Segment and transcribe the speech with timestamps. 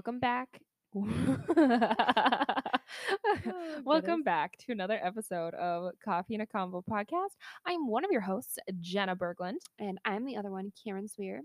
[0.00, 0.48] welcome back.
[3.26, 3.82] Oh, goodness.
[3.84, 7.36] welcome back to another episode of Coffee and a Convo podcast.
[7.66, 11.40] I'm one of your hosts, Jenna Berglund, And I'm the other one, Cameron Sweer.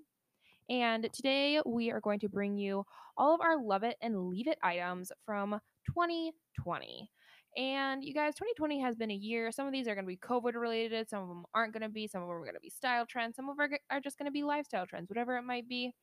[0.69, 2.85] and today we are going to bring you
[3.17, 7.09] all of our love it and leave it items from 2020.
[7.57, 9.51] And you guys, 2020 has been a year.
[9.51, 11.89] Some of these are going to be COVID related, some of them aren't going to
[11.89, 14.17] be, some of them are going to be style trends, some of them are just
[14.17, 15.93] going to be lifestyle trends, whatever it might be.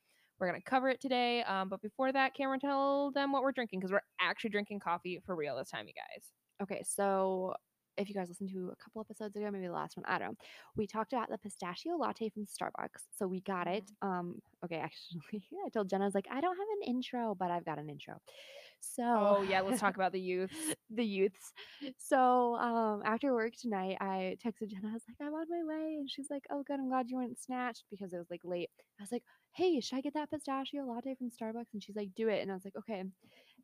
[0.43, 1.45] We're going to cover it today.
[1.45, 5.23] Um, but before that, Cameron, tell them what we're drinking because we're actually drinking coffee
[5.25, 6.33] for real this time, you guys.
[6.61, 7.55] Okay, so
[7.97, 10.31] if you guys listened to a couple episodes ago, maybe the last one, I don't
[10.31, 10.37] know.
[10.77, 13.05] We talked about the pistachio latte from Starbucks.
[13.17, 13.85] So we got it.
[14.03, 15.21] Um, okay, actually,
[15.65, 17.89] I told Jenna, I was like, I don't have an intro, but I've got an
[17.89, 18.15] intro.
[18.83, 20.51] So Oh, yeah, let's talk about the youth.
[20.91, 21.53] the youths.
[21.99, 24.89] So um after work tonight, I texted Jenna.
[24.91, 25.97] I was like, I'm on my way.
[25.99, 28.71] And she's like, Oh good, I'm glad you weren't snatched because it was like late.
[29.01, 31.73] I was like, Hey, should I get that pistachio latte from Starbucks?
[31.73, 32.43] And she's like, Do it.
[32.43, 33.05] And I was like, Okay.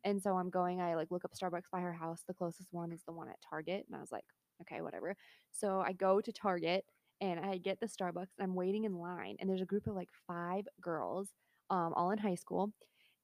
[0.03, 2.23] And so I'm going, I like look up Starbucks by her house.
[2.27, 3.85] The closest one is the one at Target.
[3.87, 4.25] And I was like,
[4.61, 5.15] Okay, whatever.
[5.51, 6.85] So I go to Target
[7.21, 8.27] and I get the Starbucks.
[8.39, 11.29] I'm waiting in line, and there's a group of like five girls,
[11.69, 12.71] um, all in high school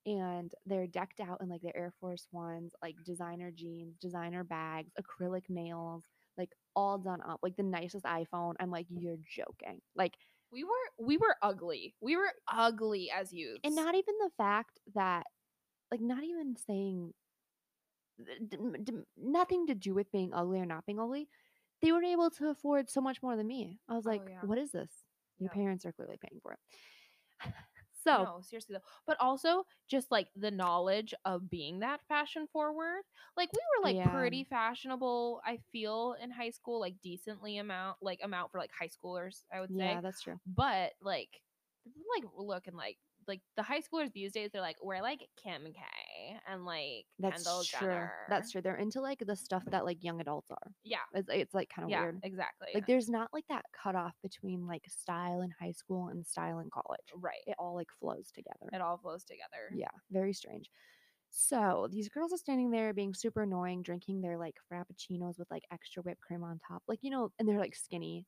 [0.05, 4.91] and they're decked out in like their Air Force Ones, like designer jeans, designer bags,
[4.99, 6.03] acrylic nails,
[6.37, 8.53] like all done up, like the nicest iPhone.
[8.59, 9.81] I'm like, you're joking.
[9.95, 10.13] Like,
[10.51, 11.95] We were we were ugly.
[12.01, 13.61] We were ugly as youths.
[13.63, 15.25] and not even the fact that,
[15.91, 17.13] like, not even saying
[18.49, 21.27] d- d- nothing to do with being ugly or not being ugly.
[21.81, 23.79] They were able to afford so much more than me.
[23.89, 24.41] I was Oh, like, yeah.
[24.41, 24.91] what is this?
[25.39, 25.53] Your Yeah.
[25.53, 26.59] parents are clearly paying for it.
[28.05, 28.85] So, no, seriously though.
[29.07, 33.03] But also just like the knowledge of being that fashion forward.
[33.37, 34.11] Like we were like Yeah.
[34.11, 38.89] pretty fashionable, I feel, in high school, like decently amount like amount for like high
[38.89, 39.99] schoolers, I would say.
[39.99, 40.39] yeah, that's true.
[40.45, 41.29] But like
[41.85, 42.97] like looking like
[43.27, 45.81] like the high schoolers these days, they're like, we're like Kim K
[46.47, 47.87] and like That's Kendall true.
[47.87, 48.13] Jenner.
[48.29, 48.61] That's true.
[48.61, 50.71] They're into like the stuff that like young adults are.
[50.83, 50.97] Yeah.
[51.13, 52.19] It's, it's like kind of Yeah, weird.
[52.23, 52.67] exactly.
[52.73, 56.69] Like there's not like that cutoff between like style in high school and style in
[56.71, 57.05] college.
[57.15, 57.33] right.
[57.47, 58.69] It all like flows together.
[58.73, 59.69] It all flows together.
[59.73, 60.69] Yeah, very strange.
[61.29, 65.63] So these girls are standing there being super annoying, drinking their like frappuccinos with like
[65.71, 66.81] extra whipped cream on top.
[66.87, 68.25] Like, you know, and they're like skinny,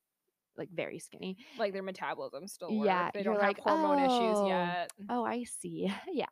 [0.58, 1.38] like very skinny.
[1.58, 3.09] Like their metabolism still Yeah.
[3.14, 4.92] They you're don't like, have hormone issues "Oh, yet.
[5.09, 5.90] Oh, I see.
[6.12, 6.26] yeah.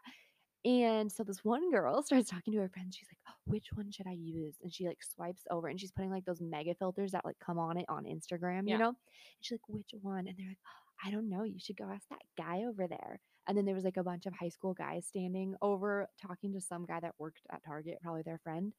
[0.66, 2.96] And so this one girl starts talking to her friends.
[2.96, 4.56] She's like, oh, which one should I use?
[4.64, 7.59] And she like swipes over and she's putting like those mega filters that like come
[7.59, 8.74] on it on Instagram, Yeah.
[8.74, 8.88] you know?
[8.90, 8.96] And
[9.42, 10.28] she's like, which one?
[10.28, 10.58] And they're like,
[11.06, 11.44] I don't know.
[11.44, 13.20] You should go ask that guy over there.
[13.48, 16.62] And then there was like a bunch of high school guys standing over talking to
[16.62, 18.74] some guy that worked at Target, probably their friend.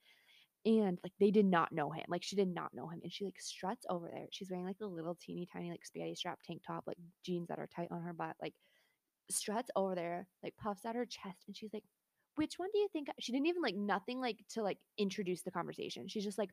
[0.64, 2.04] And like they did not know him.
[2.08, 2.98] Like she did not know him.
[3.04, 4.26] And she like struts over there.
[4.32, 7.60] She's wearing like a little teeny tiny like spaghetti strap tank top, like jeans that
[7.60, 8.54] are tight on her butt, like
[9.31, 11.84] struts over there, like puffs out her chest, and she's like,
[12.37, 15.42] "Which one do you think?" I-" She didn't even like nothing like to like introduce
[15.42, 16.09] the conversation.
[16.09, 16.50] She's just like,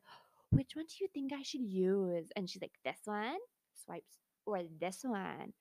[0.50, 3.38] "Which one do you think I should use?" And she's like, "This one."
[3.84, 5.52] Swipes or this one,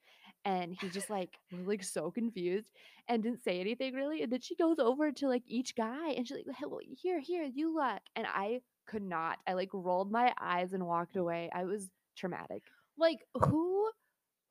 [0.46, 2.68] and he's just like was like so confused
[3.08, 4.22] and didn't say anything really.
[4.24, 7.44] And then she goes over to like each guy, and she's like, "Well, "Here, here,
[7.44, 9.40] you look." And I could not.
[9.48, 11.50] I like rolled my eyes and walked away.
[11.54, 12.64] I was traumatic.
[12.98, 13.90] like who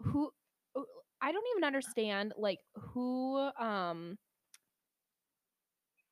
[0.02, 0.32] who
[1.22, 4.18] I don't even understand like who um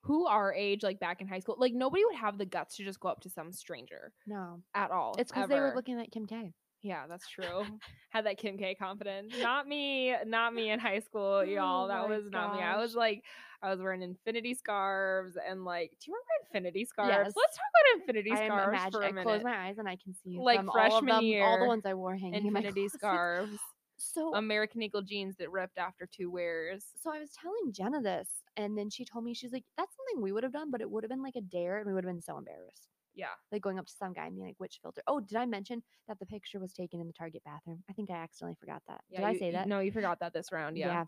[0.05, 2.85] who our age like back in high school like nobody would have the guts to
[2.85, 6.11] just go up to some stranger No, at all it's because they were looking at
[6.11, 6.53] Kim K.
[6.83, 7.67] yeah that's true.
[8.11, 9.35] Had that kim k confidence.
[9.41, 11.85] Not me not me in high school y'all.
[11.85, 12.63] Oh that was not me.
[12.63, 13.23] I was like
[13.63, 17.11] i was wearing infinity scarves and like do you remember infinity scarves?
[17.13, 17.33] Yes.
[17.37, 19.21] let's talk about infinity I scarves imagine- for a I minute.
[19.21, 21.59] I close my eyes and I can see Like them, all of freshman them, all
[21.59, 22.99] the ones I wore hanging in my infinity closet.
[22.99, 23.59] scarves
[24.03, 28.29] So, american eagle jeans that ripped after two wears so I was telling Jenna this,
[28.57, 30.91] and then she told me she's like, "That's something we would have done, but it
[30.91, 33.61] would have been like a dare, and we would have been so embarrassed." yeah Like
[33.63, 36.19] going up to some guy and being like, "Which filter?" Oh, did I mention that
[36.19, 37.83] the picture was taken in the Target bathroom?
[37.91, 39.03] I think I accidentally forgot that.
[39.11, 39.69] Yeah, did I you- say you- that?
[39.69, 40.79] No, you forgot that this round.
[40.79, 41.05] Yeah.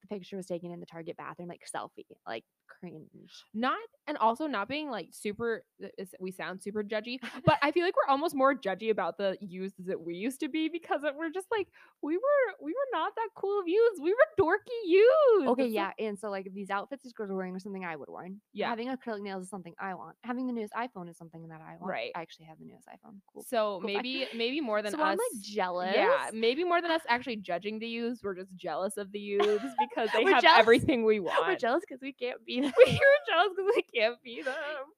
[0.00, 3.32] The picture was taken in the Target bathroom, like selfie, like cringe.
[3.54, 5.64] Not and also not being like super.
[5.82, 5.88] Uh,
[6.20, 9.74] we sound super judgy, but I feel like we're almost more judgy about the youths
[9.86, 11.68] that we used to be because we're just like
[12.02, 12.22] we were.
[12.60, 14.00] We were not that cool of youths.
[14.00, 15.48] We were dorky youths.
[15.50, 17.84] Okay, It's yeah, like- and so like these outfits these girls are wearing are something
[17.84, 18.28] I would wear.
[18.52, 18.68] Yeah.
[18.70, 20.16] having acrylic nails is something I want.
[20.22, 21.90] Having the newest iPhone is something that I want.
[21.90, 22.10] Right.
[22.16, 23.16] I actually have the newest iPhone.
[23.32, 23.42] Cool.
[23.42, 25.04] So Cool maybe maybe more than so us.
[25.04, 25.92] I'm like jealous.
[25.94, 29.64] Yeah, maybe more than us actually judging the youths, we're just jealous of the youths
[29.78, 31.46] because they have jealous- everything we want.
[31.46, 32.72] We're jealous because we can't be them.
[32.76, 32.86] We're
[33.28, 34.54] jealous because we can't be them.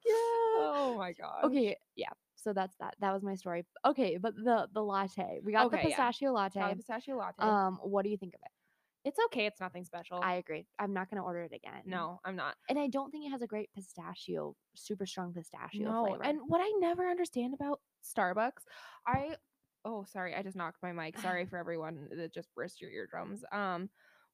[0.06, 0.14] yeah.
[0.60, 1.44] Oh my god.
[1.44, 2.10] Okay, yeah.
[2.36, 2.94] So that's that.
[3.00, 3.64] That was my story.
[3.84, 5.40] Okay, but the the latte.
[5.42, 5.96] We got Okay, the yeah.
[5.96, 6.60] pistachio latte.
[6.60, 7.42] Chocolate pistachio latte.
[7.42, 8.50] Um, what do you think of it?
[9.04, 9.46] It's okay.
[9.46, 10.20] It's nothing special.
[10.22, 10.66] I agree.
[10.78, 11.82] I'm not gonna order it again.
[11.86, 12.54] no, I'm not.
[12.68, 16.22] and I don't think it has a great pistachio, super strong pistachio No, flavor.
[16.24, 18.64] and what I never understand about Starbucks,
[19.06, 19.36] I
[19.84, 21.18] oh sorry, I just knocked my mic.
[21.18, 23.44] Sorry for everyone that just burst your eardrums.
[23.52, 23.88] Um,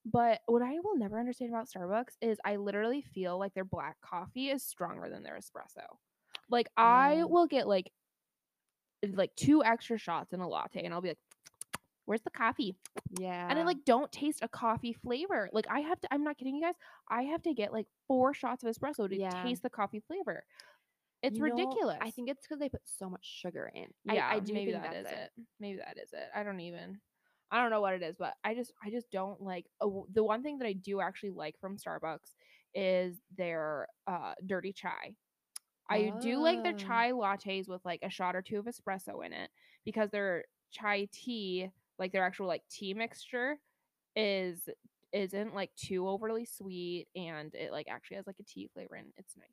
[0.05, 3.97] but what I will never understand about Starbucks is I literally feel like their black
[4.01, 5.87] coffee is stronger than their espresso.
[6.51, 7.29] Like I Oh.
[7.29, 7.91] will get like
[9.13, 11.19] like two extra shots in a latte, and I'll be like,
[12.07, 12.77] "Where's the coffee?"
[13.19, 15.51] yeah, and I like don't taste a coffee flavor.
[15.53, 16.75] Like I have to I'm not kidding you guys.
[17.09, 19.43] I have to get like four shots of espresso to Yeah.
[19.43, 20.45] taste the coffee flavor.
[21.23, 21.99] It's You know, ridiculous.
[22.03, 23.87] I think it's because they put so much sugar in.
[24.05, 25.07] yeah, I, I do maybe think that's it.
[25.07, 25.31] it.
[25.61, 26.29] Maybe that is it.
[26.35, 26.99] I don't even
[27.51, 30.25] I don't know what it is, but I just I just don't like oh, the
[30.25, 32.35] one thing that I do actually like from Starbucks
[32.75, 35.15] is their uh dirty chai.
[35.89, 36.77] I do like their Oh.
[36.77, 39.51] chai lattes with like a shot or two of espresso in it
[39.85, 41.69] because their chai tea,
[41.99, 43.59] like their actual like tea mixture
[44.17, 44.69] is
[45.13, 49.13] isn't like too overly sweet and it like actually has like a tea flavor and
[49.17, 49.47] it's nice.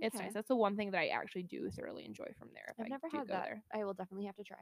[0.00, 0.32] It's nice.
[0.34, 2.64] That's the one thing that I actually do thoroughly enjoy from there.
[2.68, 3.44] If I've I never had that.
[3.44, 3.62] there.
[3.74, 4.58] I will definitely have to try.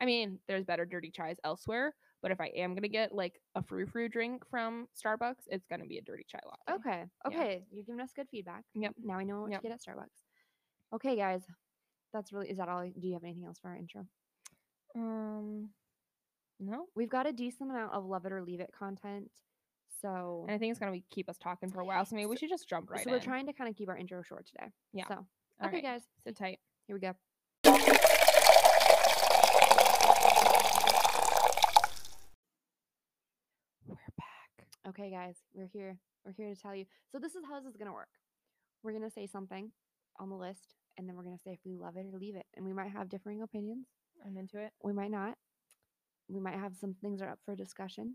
[0.00, 3.62] I mean, there's better dirty chais elsewhere, but if I am gonna get like a
[3.62, 6.80] frou frou drink from Starbucks, it's gonna be a dirty chai latte.
[6.80, 7.04] Okay.
[7.26, 7.64] Okay.
[7.70, 8.64] You're giving us good feedback.
[8.74, 8.94] Yep.
[9.02, 9.62] Now I know what Yep.
[9.62, 10.24] to get at Starbucks.
[10.94, 11.42] Okay, guys.
[12.12, 12.82] That's really is that all?
[12.82, 14.06] Do you have anything else for our intro?
[14.96, 15.70] Um,
[16.58, 19.30] no, We've got a decent amount of love it or leave it content.
[20.02, 22.26] So and I think it's gonna be, keep us talking for a while, so maybe
[22.26, 24.46] we should just jump right so we're trying to kind of keep our intro short
[24.46, 24.70] today.
[24.92, 25.06] Yeah.
[25.08, 25.14] So
[25.60, 26.02] All okay, right, guys.
[26.24, 26.58] Sit tight.
[26.86, 27.14] Here we go.
[33.90, 34.68] We're back.
[34.88, 35.98] Okay, guys, we're here.
[36.24, 36.84] We're here to tell you.
[37.10, 38.20] So this is how this is gonna work.
[38.84, 39.72] We're gonna say something
[40.20, 42.46] on the list, and then we're gonna say if we love it or leave it.
[42.54, 43.88] And we might have differing opinions.
[44.24, 44.70] I'm into it.
[44.84, 45.36] We might not.
[46.28, 48.14] We might have some things that are up for discussion.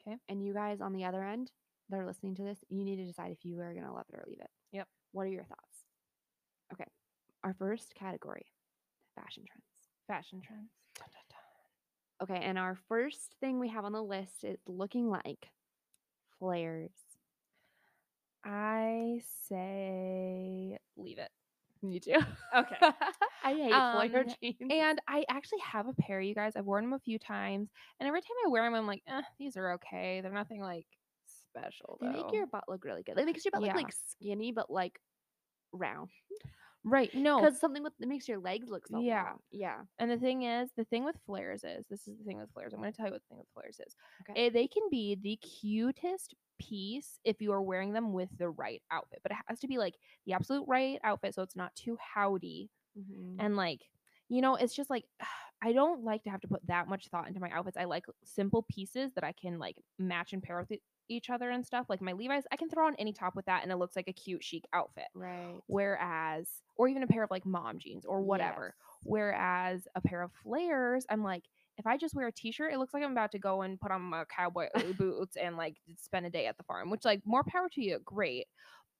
[0.00, 0.16] Okay.
[0.28, 1.50] And you guys on the other end
[1.90, 4.14] that are listening to this, you need to decide if you are gonna love it
[4.14, 4.50] or leave it.
[4.70, 4.86] Yep.
[5.10, 5.86] What are your thoughts?
[6.72, 6.86] Okay.
[7.42, 8.46] Our first category,
[9.16, 9.64] fashion trends.
[10.06, 10.70] Fashion trends.
[11.00, 11.08] Dun.
[12.22, 15.48] Okay, and our first thing we have on the list is looking like
[16.38, 16.90] flares.
[18.44, 21.30] I say leave it.
[21.82, 22.18] Me too.
[22.56, 22.76] Okay.
[23.44, 24.56] I hate flare Um, jeans.
[24.70, 26.52] And I actually have a pair, you guys.
[26.56, 27.68] I've worn them a few times,
[28.00, 30.20] and every time I wear them, I'm like, eh, these are okay.
[30.20, 30.86] They're nothing like
[31.26, 31.98] special.
[32.00, 33.16] they make your butt look really good.
[33.16, 33.74] They makes your butt Yeah.
[33.74, 34.98] look like skinny but like
[35.72, 36.10] round.
[36.86, 37.12] Right.
[37.14, 39.22] No, Because something with it makes your legs look so Yeah.
[39.24, 39.40] long.
[39.50, 39.84] Yeah.
[39.98, 42.72] And the thing is, the thing with flares is this is the thing with flares.
[42.74, 43.96] I'm going to tell you what the thing with flares is.
[44.22, 44.36] Okay.
[44.36, 48.82] Eh, they can be the cutest piece if you are wearing them with the right
[48.90, 49.94] outfit, but it has to be like
[50.26, 53.38] the absolute right outfit so it's not too howdy Mhm.
[53.38, 53.90] and like
[54.28, 55.04] you know it's just like
[55.62, 57.78] I don't like to have to put that much thought into my outfits.
[57.78, 61.50] I like simple pieces that I can like match and pair with e- each other
[61.50, 61.86] and stuff.
[61.88, 64.08] Like my Levi's, I can throw on any top with that and it looks like
[64.08, 65.06] a cute chic outfit.
[65.14, 65.60] Right.
[65.66, 68.74] Whereas, or even a pair of like mom jeans or whatever.
[68.76, 69.00] Yes.
[69.04, 71.44] Whereas a pair of flares, I'm like,
[71.78, 73.90] if I just wear a t-shirt, it looks like I'm about to go and put
[73.90, 74.68] on my cowboy
[74.98, 77.98] boots and like spend a day at the farm, which like more power to you,
[78.04, 78.46] great.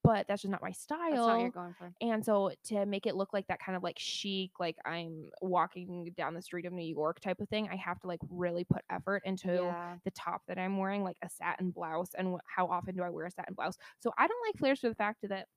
[0.07, 0.99] But that's just not my style.
[1.11, 1.93] That's not what you're going for.
[2.01, 6.15] And so to make it look like that kind of like chic, like I'm walking
[6.17, 8.83] down the street of New York type of thing, I have to like really put
[8.89, 9.97] effort into Yeah.
[10.05, 12.11] the top that I'm wearing, like a satin blouse.
[12.17, 13.77] And how often do I wear a satin blouse?
[13.99, 15.49] So I don't like flares for the fact that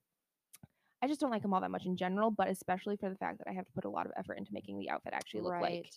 [1.01, 3.37] I just don't like them all that much in general, but especially for the fact
[3.37, 5.61] that I have to put a lot of effort into making the outfit actually look
[5.61, 5.89] like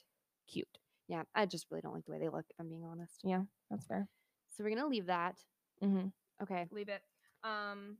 [0.47, 0.69] cute.
[1.09, 1.23] Yeah.
[1.35, 3.21] I just really don't like the way they look, if I'm being honest.
[3.25, 4.07] Yeah, that's fair.
[4.51, 5.39] So we're gonna leave that.
[5.83, 6.09] Mm-hmm.
[6.43, 6.67] Okay.
[6.71, 7.03] Leave it.
[7.43, 7.97] Um,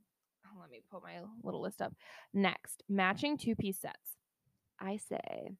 [0.59, 1.93] let me pull my little list up.
[2.33, 4.17] Next, matching two piece sets.
[4.79, 5.55] I say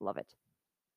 [0.00, 0.32] love it.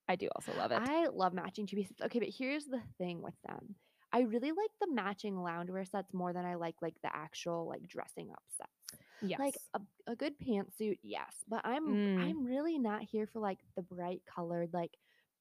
[0.08, 0.79] I do also love it.
[0.82, 1.96] I love matching two pieces.
[2.03, 3.75] Okay, but here's the thing with them.
[4.12, 7.88] I really like the matching loungewear sets more than I like like the actual like
[7.88, 9.01] dressing up sets.
[9.22, 9.39] yes.
[9.39, 9.79] Like a,
[10.12, 12.20] a good pantsuit, yes, but I'm Mm.
[12.20, 14.91] I'm really not here for like the bright colored like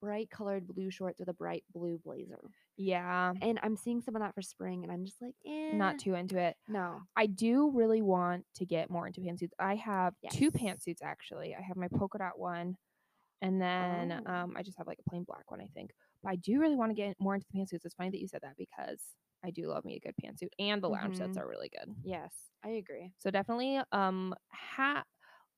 [0.03, 2.41] bright colored blue shorts with a bright blue blazer.
[2.77, 3.33] yeah.
[3.41, 6.15] And I'm seeing some of that for spring, and I'm just like, eh, Not too
[6.15, 6.57] into it.
[6.69, 7.03] no.
[7.17, 9.53] I do really want to get more into pantsuits.
[9.59, 11.55] I have two pantsuits actually.
[11.55, 12.77] I have my polka dot one,
[13.43, 14.33] and then Oh.
[14.33, 15.91] um, I just have like a plain black one, I think.
[16.23, 17.85] But I do really want to get more into the pantsuits.
[17.85, 19.01] It's funny that you said that because
[19.45, 21.39] I do love me a good pantsuit, and the lounge sets Mhm.
[21.39, 21.95] are really good.
[22.05, 22.33] Yes,
[22.65, 23.13] I agree.
[23.19, 25.05] So definitely, um, ha-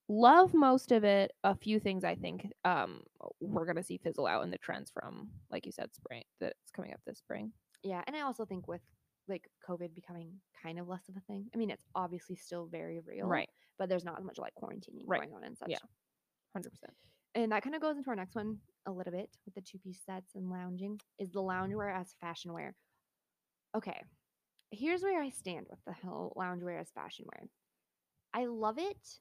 [0.09, 1.33] love most of it.
[1.45, 3.03] A few things I think um
[3.41, 6.93] we're gonna see fizzle out in the trends from, like you said, spring that's coming
[6.93, 7.53] up this spring.
[7.83, 8.81] Yeah, and I also think with
[9.29, 10.33] like COVID becoming
[10.63, 11.47] kind of less of a thing.
[11.55, 15.05] I mean, it's obviously still very real, Right, But there's not as much like quarantining
[15.07, 15.23] Right.
[15.23, 15.71] going on and such.
[15.71, 15.79] Yeah.
[16.53, 16.93] hundred percent.
[17.35, 19.79] And that kind of goes into our next one a little bit with the two
[19.79, 22.75] piece sets and lounging is the loungewear as fashion wear.
[23.75, 24.03] okay.
[24.71, 27.49] Here's where I stand with the whole loungewear as fashion wear.
[28.35, 29.21] I love it,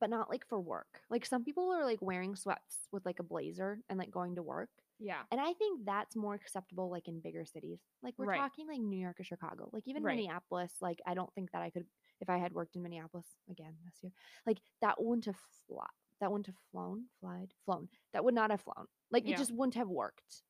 [0.00, 1.00] but not like for work.
[1.10, 4.42] Like some people are like wearing sweats with like a blazer and like going to
[4.42, 4.70] work.
[4.98, 5.22] Yeah.
[5.30, 7.80] And I think that's more acceptable like in bigger cities.
[8.02, 8.38] Like we're Right.
[8.38, 9.68] talking like New York or Chicago.
[9.72, 10.16] Like even Right.
[10.16, 11.86] Minneapolis, like I don't think that I could
[12.20, 14.12] if I had worked in Minneapolis again this year.
[14.46, 15.86] Like that wouldn't have fly,
[16.20, 17.88] that wouldn't have flown, flied, flown.
[18.12, 18.86] That would not have flown.
[19.10, 19.34] Like Yeah.
[19.34, 20.42] it just wouldn't have worked.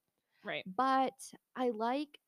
[0.44, 0.64] Right.
[0.66, 1.14] But
[1.56, 2.18] I like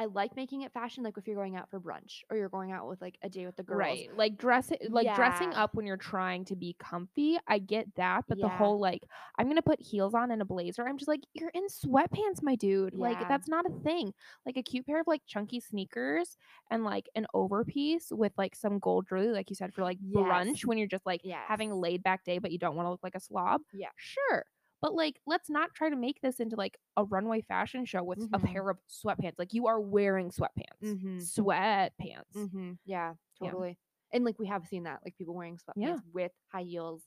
[0.00, 2.72] I like making it fashion like if you're going out for brunch or you're going
[2.72, 3.78] out with like a day with the girls.
[3.78, 4.08] Right.
[4.16, 7.38] Like dress it like dressing up when you're trying to be comfy.
[7.46, 9.02] I get that, but the whole like
[9.38, 10.88] I'm going to put heels on and a blazer.
[10.88, 12.94] I'm just like you're in sweatpants, my dude.
[12.94, 14.14] Like that's not a thing.
[14.46, 16.38] Like a cute pair of like chunky sneakers
[16.70, 20.64] and like an overpiece with like some gold jewelry like you said for like brunch
[20.64, 23.02] when you're just like having a laid back day but you don't want to look
[23.02, 23.60] like a slob.
[23.74, 23.88] Yeah.
[23.96, 24.46] Sure.
[24.82, 28.18] But like let's not try to make this into like a runway fashion show with
[28.32, 28.44] a Mhm.
[28.52, 29.34] pair of sweatpants.
[29.38, 30.82] Like you are wearing sweatpants.
[30.82, 31.16] Mhm.
[31.20, 32.32] Sweatpants.
[32.34, 32.72] Mm-hmm.
[32.84, 33.50] Yeah, Yeah.
[33.50, 33.78] totally.
[34.12, 35.98] And like we have seen that, like people wearing sweatpants Yeah.
[36.12, 37.02] with high heels,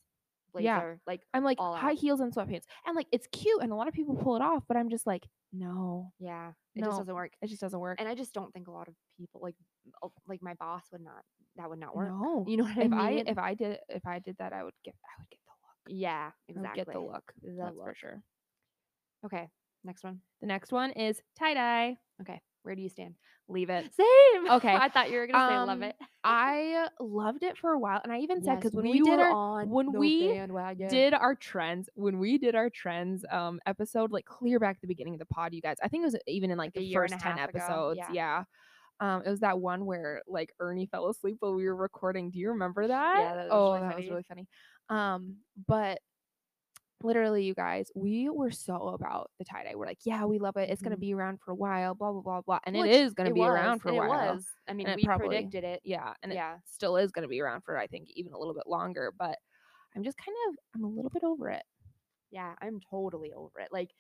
[0.54, 0.96] blazer, Yeah.
[1.08, 1.98] like I'm like high out.
[1.98, 2.66] heels and sweatpants.
[2.86, 5.08] And like it's cute and a lot of people pull it off, but I'm just
[5.08, 7.34] like, no, yeah, it just doesn't work.
[7.42, 8.00] it just doesn't work.
[8.00, 9.56] And I just don't think a lot of people like
[10.02, 11.24] uh, like my boss would not
[11.56, 12.10] that would not work.
[12.10, 12.46] no.
[12.48, 13.00] You know what I If mean?
[13.00, 15.40] I if I did if I did that, I would get I would get.
[15.88, 16.84] Yeah, exactly.
[16.84, 17.34] get the look.
[17.42, 18.24] The That's for sure.
[19.26, 19.48] Okay,
[19.84, 20.20] next one.
[20.42, 21.98] The next one is tie dye.
[22.22, 23.16] Okay, where do you stand?
[23.50, 23.92] Leave it.
[23.94, 24.50] Same.
[24.52, 25.96] Okay, I thought you were gonna say love um, it.
[26.24, 29.18] I loved it for a while, and I even said Yes, because when we, did
[29.20, 30.88] were our when we bandwagon.
[30.88, 34.88] did our trends when we did our trends um episode like clear back at the
[34.88, 36.94] beginning of the pod you guys i think it was even in like, Like the
[36.94, 38.44] first 10 half ago, episodes yeah.
[39.02, 39.16] yeah.
[39.16, 42.40] um it was that one where like ernie fell asleep while we were recording do
[42.40, 44.02] you remember that that was oh really that funny.
[44.04, 44.48] was really funny
[44.90, 45.38] um
[45.68, 46.00] but
[47.02, 50.70] literally you guys we were so about the tie-dye we're like yeah we love it
[50.70, 51.02] it's gonna Mhm.
[51.02, 53.34] be around for a while blah blah blah blah and Which it is gonna it
[53.36, 54.48] be was, around for a while It was.
[54.70, 55.82] I mean, it we probably- predicted it.
[55.84, 56.58] yeah and it yeah.
[56.66, 59.12] still is to be around for I think even a little bit longer.
[59.18, 59.38] But
[59.96, 61.64] I'm just kind of I'm a little bit over it.
[62.32, 63.68] Yeah, I'm totally over it.
[63.72, 63.92] Like,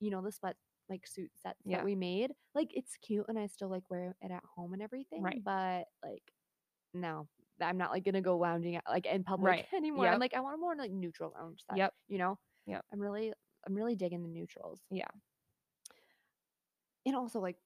[0.00, 0.56] you know, the sweat
[0.88, 1.78] like suit sets Yeah.
[1.78, 2.32] that we made.
[2.54, 5.22] Like, it's cute and I still like wear it at home and everything.
[5.22, 5.42] Right.
[5.44, 6.22] But like,
[6.94, 7.28] no,
[7.60, 9.66] I'm not like gonna go lounging out, like in public Right.
[9.76, 10.06] anymore.
[10.06, 10.14] Yep.
[10.14, 11.78] I'm like, I want a more like neutral lounge set.
[11.78, 11.94] Yep.
[12.08, 12.38] You know.
[12.66, 12.84] Yep.
[12.92, 13.32] I'm really,
[13.66, 14.80] I'm really digging the neutrals.
[14.90, 15.08] Yeah.
[17.06, 17.56] And also like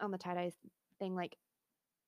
[0.00, 0.52] on the tie dye
[0.98, 1.36] thing, like,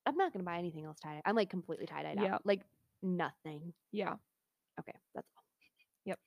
[0.06, 1.22] I'm not gonna buy anything else tie dye.
[1.24, 2.34] I'm like completely tie dyed yeah.
[2.34, 2.46] out.
[2.46, 2.60] Like
[3.02, 3.72] nothing.
[3.92, 4.14] Yeah.
[4.78, 5.44] Okay, that's all.
[6.06, 6.18] Yep.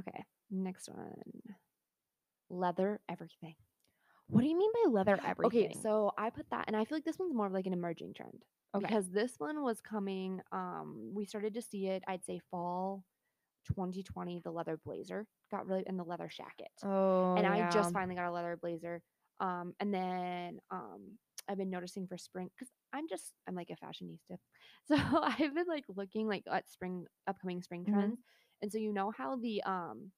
[0.00, 1.56] Okay, next one.
[2.50, 3.54] Leather everything.
[4.28, 5.66] What do you mean by leather everything?
[5.66, 7.72] Okay, so I put that, and I feel like this one's more of like an
[7.72, 8.42] emerging trend
[8.74, 8.88] Okay.
[8.88, 10.40] because this one was coming.
[10.52, 12.02] Um, we started to see it.
[12.06, 13.04] I'd say fall
[13.74, 14.40] 2020.
[14.40, 16.70] The leather blazer got really, and the leather jacket.
[16.82, 17.68] oh, and I yeah.
[17.68, 19.02] just finally got a leather blazer.
[19.40, 23.76] Um, and then um, I've been noticing for spring because I'm just I'm like a
[23.84, 24.38] fashionista,
[24.84, 27.90] so I've been like looking like at spring upcoming spring Mhm.
[27.92, 28.20] trends.
[28.62, 30.12] And so you know how the um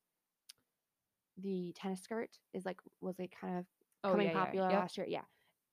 [1.38, 3.66] the tennis skirt is like was like kind of
[4.04, 4.80] oh, coming yeah, yeah, popular yep.
[4.80, 5.06] last year.
[5.08, 5.24] Yeah.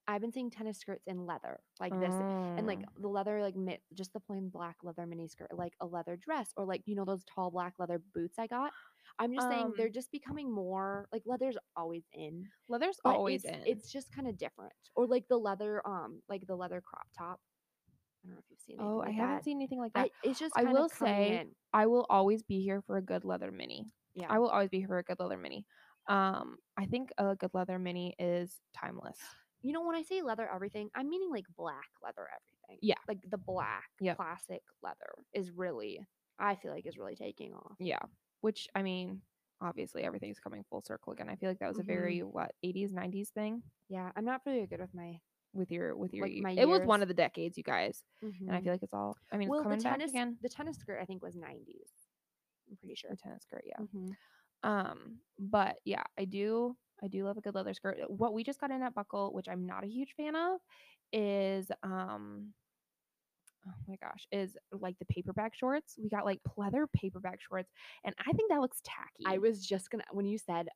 [0.06, 2.84] I've been seeing tennis skirts in leather like this and like Mm.
[3.02, 6.52] the leather like mi- just the plain black leather mini skirt like a leather dress
[6.56, 8.72] or like you know those tall black leather boots I got.
[9.18, 12.46] I'm just saying they're Um, just becoming more like leather's always in.
[12.68, 13.62] leather's always it's, in.
[13.66, 14.72] It's just kind of different.
[14.96, 17.40] Or like the leather um like the leather crop top.
[18.24, 18.82] I don't know if you've seen it.
[18.82, 19.44] oh, anything I haven't that.
[19.44, 20.06] seen anything like that.
[20.06, 21.50] I, it's just I will say in.
[21.72, 23.86] I will always be here for a good leather mini.
[24.14, 24.26] Yeah.
[24.30, 25.64] I will always be here for a good leather mini.
[26.08, 29.18] Um, I think a good leather mini is timeless.
[29.64, 32.82] You know when I say leather everything, I'm meaning like black leather everything.
[32.82, 32.96] Yeah.
[33.08, 34.16] Like the black Yep.
[34.16, 36.06] classic leather is really
[36.38, 37.78] I feel like is really taking off.
[37.78, 38.00] Yeah.
[38.40, 39.22] Which I mean,
[39.60, 41.28] obviously everything's coming full circle again.
[41.28, 41.84] I feel like that was a Mhm.
[41.84, 45.20] very what 80s 90s thing Yeah, I'm not very good with my
[45.52, 48.04] with your with your Like my it was one of the decades, you guys.
[48.46, 50.38] And I feel like it's all I mean, well, it's coming the back tennis again.
[50.40, 51.90] the tennis skirt I think was 90s.
[52.70, 53.10] I'm pretty sure.
[53.10, 53.80] The tennis skirt, yeah.
[53.84, 54.16] Mhm.
[54.62, 57.98] Um, but yeah, I do I do love a good leather skirt.
[58.08, 60.60] What we just got in at Buckle, which I'm not a huge fan of,
[61.12, 62.52] is um
[63.66, 65.96] oh my gosh, is like the paperbag shorts.
[66.02, 67.70] We got like pleather paperbag shorts,
[68.04, 69.24] and I think that looks tacky.
[69.26, 70.68] I was just gonna when you said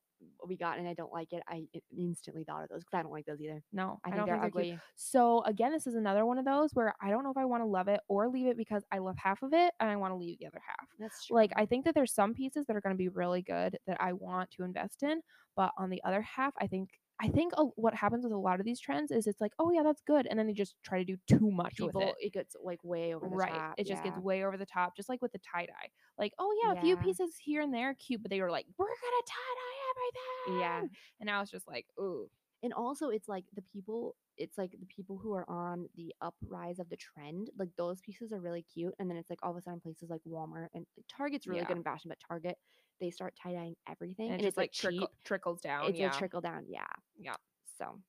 [0.47, 1.65] we got and I don't like it, I
[1.97, 3.63] instantly thought of those because I don't like those either.
[3.73, 4.79] no, I, I, think don't they're think they're cute.
[4.97, 7.63] So again, this is another one of those where I don't know if I want
[7.63, 10.13] to love it or leave it because I love half of it and I want
[10.13, 10.87] to leave the other half.
[10.99, 11.37] That's true.
[11.37, 13.97] Like I think that there's some pieces that are going to be really good that
[14.01, 15.21] I want to invest in,
[15.57, 18.61] but on the other half, I think I think a, what happens with a lot
[18.61, 20.99] of these trends is it's like, oh yeah, that's good, and then they just try
[20.99, 22.15] to do too much people with it.
[22.21, 23.75] it gets like way over the Right, top.
[23.77, 25.89] it just gets way over the top, just like with the tie dye.
[26.17, 28.87] Like, oh yeah, a few pieces here and there, cute, but they were like, we're
[28.87, 30.61] gonna tie dye everything.
[30.61, 30.83] Yeah.
[31.21, 32.29] and I was just like, ooh,
[32.63, 36.79] And also, it's like the people, it's like the people who are on the uprise
[36.79, 38.95] of the trend, like those pieces are really cute.
[38.99, 41.61] And then it's like all of a sudden places like Walmart and like, Target's really
[41.61, 41.67] Yeah.
[41.69, 42.57] good in fashion, but Target,
[43.01, 44.27] they start tie dyeing everything.
[44.27, 44.91] And, And, it it's just like cheap.
[44.91, 45.89] trickle, trickles down.
[45.91, 46.11] It's yeah.
[46.15, 46.65] a trickle down.
[46.69, 46.87] Yeah.
[47.19, 47.37] Yeah.
[47.79, 48.01] So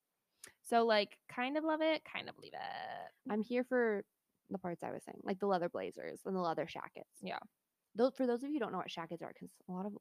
[0.64, 3.32] so like kind of love it, kind of leave it.
[3.32, 4.04] I'm here for
[4.50, 7.10] the parts I was saying, like the leather blazers and the leather shackets.
[7.22, 7.38] Yeah.
[7.96, 9.94] Those, for those of you who don't know what shackets are, because a lot of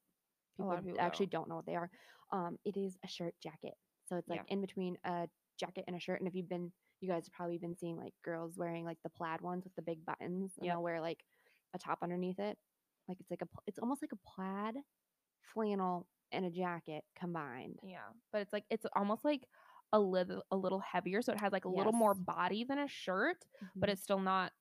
[0.58, 1.40] people, lot of people actually don't.
[1.42, 1.90] don't know what they are.
[2.32, 3.74] Um, it is a shirt jacket.
[4.08, 4.54] So it's like Yeah.
[4.54, 6.20] in between a jacket and a shirt.
[6.20, 9.10] And if you've been, you guys have probably been seeing like girls wearing like the
[9.10, 10.74] plaid ones with the big buttons, and Yep.
[10.74, 11.24] they'll wear like
[11.74, 12.58] a top underneath it.
[13.08, 14.76] Like it's like a, it's almost like a plaid
[15.54, 17.78] flannel and a jacket combined.
[17.82, 19.46] Yeah, but it's like it's almost like
[19.92, 22.88] a little a little heavier, so it has like a little more body than a
[22.88, 23.44] shirt,
[23.80, 23.92] but Mhm.
[23.92, 24.52] it's still not.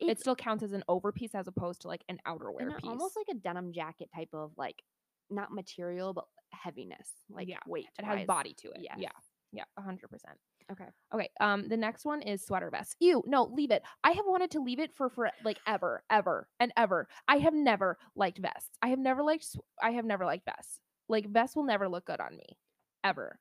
[0.00, 2.88] it still counts as an overpiece as opposed to like an outerwear piece.
[2.88, 4.82] almost like a denim jacket type of like
[5.30, 7.86] not material but heaviness, like Yeah, weight.
[7.98, 8.78] it has body to it.
[8.80, 8.96] Yes.
[8.98, 9.08] Yeah,
[9.52, 10.36] yeah, a hundred percent.
[10.70, 10.86] Okay.
[11.12, 11.28] Okay.
[11.40, 12.94] Um, the next one is sweater vest.
[13.00, 13.82] Ew, no, leave it.
[14.04, 17.08] I have wanted to leave it for for like ever, ever, and ever.
[17.26, 18.70] I have never liked vests.
[18.80, 19.44] I have never liked.
[19.44, 20.80] sw- I have never liked vests.
[21.08, 22.56] Like vests will never look good on me,
[23.02, 23.40] ever.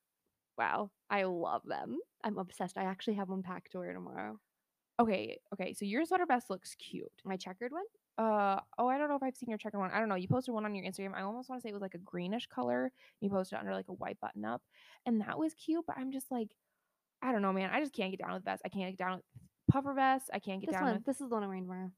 [0.57, 1.99] Wow, I love them.
[2.23, 2.77] I'm obsessed.
[2.79, 4.39] I actually have one packed to wear tomorrow.
[4.99, 5.73] Okay, okay.
[5.73, 7.11] So your sweater vest looks cute.
[7.23, 7.83] My checkered one.
[8.19, 9.91] Uh oh, I don't know if I've seen your checkered one.
[9.91, 10.15] I don't know.
[10.15, 11.13] You posted one on your Instagram.
[11.15, 12.91] I almost want to say it was like a greenish color.
[13.21, 14.61] You posted it under like a white button up,
[15.05, 15.85] and that was cute.
[15.87, 16.49] But I'm just like,
[17.21, 17.69] I don't know, man.
[17.71, 18.61] I just can't get down with vests.
[18.65, 19.25] I can't get down with
[19.71, 20.29] puffer vests.
[20.33, 20.95] I can't get This down one.
[20.95, 21.05] with.
[21.05, 21.91] This is the one I'm wearing tomorrow.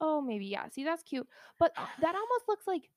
[0.00, 0.66] Oh, maybe yeah.
[0.72, 1.28] See, that's cute.
[1.58, 2.88] But uh, that almost looks like,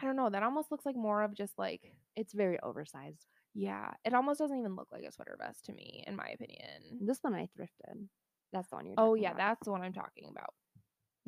[0.00, 0.28] I don't know.
[0.30, 3.26] That almost looks like more of just like, It's very oversized.
[3.54, 3.92] yeah.
[4.04, 7.00] It almost doesn't even look like a sweater vest to me, in my opinion.
[7.00, 8.06] This one I thrifted.
[8.52, 8.94] That's the one you're.
[8.98, 9.38] Oh yeah, about.
[9.38, 10.52] that's the one I'm talking about.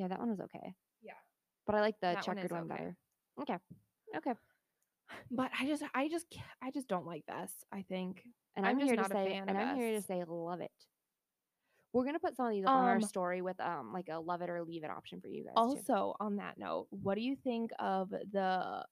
[0.02, 0.74] Yeah, that one was okay.
[1.00, 1.12] Yeah.
[1.64, 2.76] But I like the That one is checkered one, okay.
[2.76, 2.96] better.
[3.40, 3.58] Okay.
[4.16, 4.34] Okay.
[5.30, 7.64] But I just, I just, ca- I just don't like vests.
[7.72, 8.24] I think.
[8.56, 9.96] And I'm I'm, just here to not a say, fan and of I'm here to
[9.96, 10.08] vests.
[10.08, 10.72] say, love it.
[11.92, 14.18] We're gonna put some of these up on our Um, story with um like a
[14.18, 15.54] love it or leave it option for you guys.
[15.54, 15.60] too.
[15.60, 18.84] Also, on that note, what do you think of the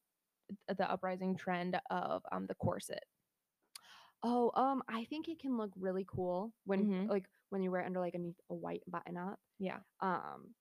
[0.77, 3.03] the uprising trend of um the corset?
[4.23, 7.09] Oh, um, I think it can look really cool when Mhm.
[7.09, 9.40] like when you wear it under like a, a white button up.
[9.59, 9.79] Yeah.
[10.01, 10.55] Um,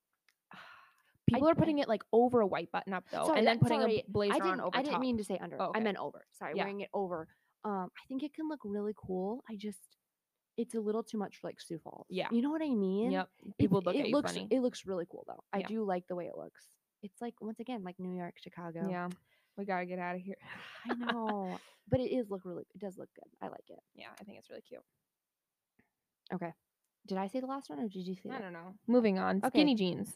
[1.29, 3.59] People I- are putting it like over a white button up though, Sorry, and then
[3.59, 4.75] putting sorry, a blazer I didn't, on over top.
[4.79, 5.01] I didn't top.
[5.01, 5.61] mean to say under.
[5.61, 6.25] Oh, I meant over.
[6.33, 6.63] Sorry, Yeah.
[6.63, 7.27] wearing it over.
[7.63, 9.43] Um, I think it can look really cool.
[9.49, 9.79] I just,
[10.57, 12.07] it's a little too much for like Sioux Falls.
[12.09, 12.27] Yeah.
[12.31, 13.11] you know what I mean.
[13.11, 13.29] Yep.
[13.59, 14.47] People look it at looks, funny.
[14.49, 15.43] It looks really cool though.
[15.53, 15.67] I Yeah.
[15.67, 16.65] do like the way it looks.
[17.03, 18.87] It's like once again like New York, Chicago.
[18.89, 19.09] Yeah.
[19.57, 20.37] We gotta get out of here.
[20.89, 21.57] I know,
[21.89, 22.63] but it is look really.
[22.73, 23.29] It does look good.
[23.41, 23.79] I like it.
[23.95, 24.81] yeah, I think it's really cute.
[26.33, 26.53] Okay.
[27.07, 28.29] Did I say the last one or did you say?
[28.29, 28.41] I that?
[28.41, 28.75] don't know.
[28.87, 29.37] Moving on.
[29.37, 29.49] Okay.
[29.59, 30.15] Skinny jeans.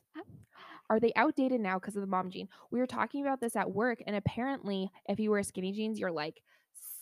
[0.90, 2.48] Are they outdated now because of the mom jean?
[2.72, 6.12] We were talking about this at work, and apparently, if you wear skinny jeans, you're
[6.12, 6.42] like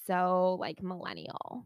[0.06, 1.66] so like millennial.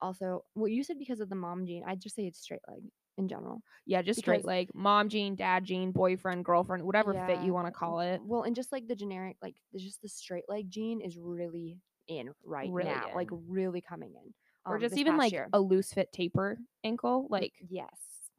[0.00, 1.82] Also, well, you said because of the mom jean.
[1.86, 2.82] I'd just say it's straight leg
[3.16, 3.62] in general.
[3.84, 7.66] Yeah, just straight Because- like mom jean, dad jean, boyfriend, girlfriend, whatever fit you want
[7.66, 8.20] to call it.
[8.24, 12.30] Well, and just like the generic, like just the straight leg jean is really in
[12.44, 14.32] right Really now, like really coming in.
[14.64, 15.48] or um, just even like year.
[15.52, 17.90] a loose fit taper ankle, like yes,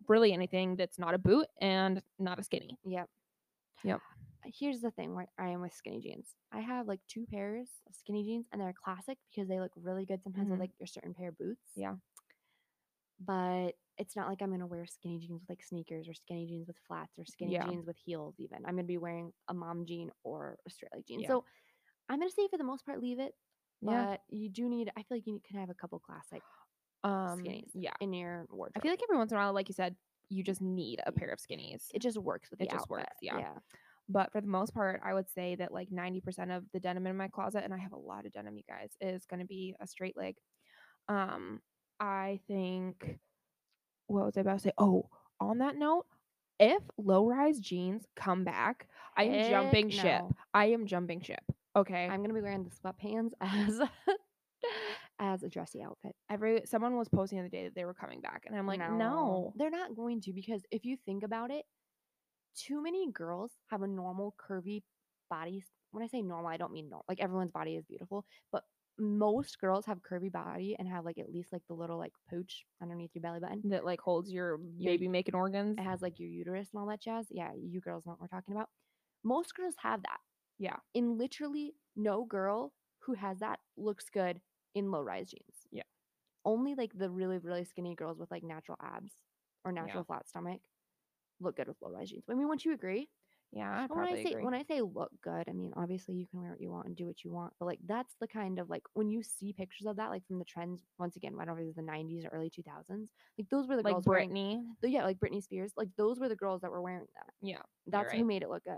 [0.08, 2.78] really anything that's not a boot and not a skinny.
[2.86, 3.10] yep,
[3.84, 4.00] Yep.
[4.58, 6.34] Here's the thing where I am with skinny jeans.
[6.52, 10.06] I have like two pairs of skinny jeans, and they're classic because they look really
[10.06, 10.52] good sometimes Mhm.
[10.52, 11.72] with like your certain pair of boots.
[11.76, 11.96] Yeah.
[13.20, 16.68] But it's not like I'm gonna wear skinny jeans with like sneakers or skinny jeans
[16.68, 17.68] with flats or skinny Yeah.
[17.68, 18.36] jeans with heels.
[18.40, 21.20] Even I'm gonna be wearing a mom jean or a straight leg jean.
[21.20, 21.28] Yeah.
[21.28, 21.46] So
[22.08, 23.36] I'm gonna say for the most part leave it.
[23.82, 24.18] Yeah.
[24.30, 24.90] You do need.
[24.96, 26.42] I feel like you can have a couple classic
[27.04, 27.94] Um, skinnies yeah.
[28.02, 28.74] in your wardrobe.
[28.76, 29.96] I feel like every once in a while, like you said,
[30.30, 31.86] you just need a pair of skinnies.
[31.94, 33.40] it just works with it the just works, outfit, yeah.
[33.40, 33.54] yeah.
[34.08, 37.18] but for the most part, I would say that like 90% of the denim in
[37.18, 39.76] my closet, and I have a lot of denim, you guys, is going to be
[39.80, 40.36] a straight leg.
[41.08, 41.62] Um,
[42.00, 43.20] I think,
[44.08, 44.72] what was I about to say?
[44.78, 45.10] Oh,
[45.40, 46.06] on that note,
[46.60, 50.04] if low rise jeans come back, I am Heck jumping ship.
[50.04, 50.32] no.
[50.54, 51.44] I am jumping ship.
[51.76, 52.08] Okay.
[52.08, 53.82] I'm gonna be wearing the sweatpants as
[55.19, 56.15] as a dressy outfit.
[56.29, 58.79] Every someone was posting the other day that they were coming back, and I'm like,
[58.79, 59.53] no.
[59.58, 61.65] they're not going to because if you think about it,
[62.55, 64.84] too many girls have a normal curvy
[65.29, 65.63] body.
[65.91, 67.05] When I say normal, I don't mean normal.
[67.08, 68.63] Like everyone's body is beautiful, but
[68.97, 72.65] most girls have curvy body and have like at least like the little like pooch
[72.82, 73.62] underneath your belly button.
[73.65, 75.77] That like holds your Your- baby making organs.
[75.77, 77.27] It has like your uterus and all that jazz.
[77.29, 78.69] Yeah, you girls know what we're talking about.
[79.23, 80.19] Most girls have that.
[80.58, 80.77] Yeah.
[80.93, 84.41] And literally no girl who has that looks good
[84.75, 85.67] in low rise jeans.
[85.71, 85.84] Yeah.
[86.45, 89.12] Only like the really, really skinny girls with like natural abs
[89.65, 90.62] or natural flat stomach
[91.41, 92.23] look good with low rise jeans.
[92.29, 93.10] I mean, wouldn't you agree?
[93.51, 94.43] Yeah, I when I say agree.
[94.43, 96.95] when I say look good, I mean obviously you can wear what you want and
[96.95, 99.88] do what you want, but like that's the kind of like when you see pictures
[99.88, 100.84] of that, like from the trends.
[100.99, 103.08] Once again, I don't know if it was the '90s or early 2000s.
[103.39, 104.29] Like those were the like girls wearing.
[104.29, 104.62] Britney.
[104.82, 105.71] the- yeah, like Britney Spears.
[105.75, 107.34] Like those were the girls that were wearing that.
[107.41, 108.77] Yeah, That's who made it look good.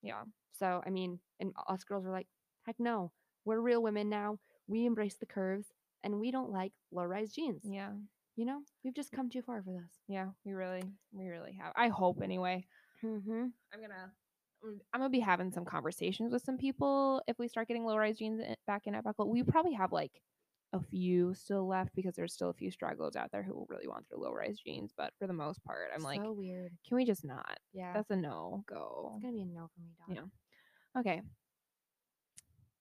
[0.00, 0.22] yeah.
[0.52, 2.28] So I mean, and us girls were like,
[2.66, 3.10] heck no,
[3.44, 4.38] we're real women now.
[4.66, 5.66] We embrace the curves,
[6.02, 7.62] and we don't like low rise jeans.
[7.64, 7.90] Yeah.
[8.36, 9.92] You know, we've just come too far for this.
[10.08, 11.72] Yeah, we really, we really have.
[11.76, 12.66] I hope anyway.
[13.04, 13.46] Mm-hmm.
[13.72, 14.10] I'm gonna,
[14.64, 18.16] I'm- gonna be having some conversations with some people if we start getting low rise
[18.18, 19.30] jeans in- back in at Buckle.
[19.30, 20.10] We probably have like
[20.72, 23.86] a few still left because there's still a few stragglers out there who will really
[23.86, 24.90] want their low rise jeans.
[24.96, 26.72] But for the most part, I'm like, so weird.
[26.88, 27.58] can we just not?
[27.72, 29.12] Yeah, That's a no go.
[29.14, 30.28] it's gonna be a no for me, dog.
[30.96, 31.00] Yeah.
[31.00, 31.22] Okay.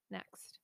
[0.10, 0.60] Next.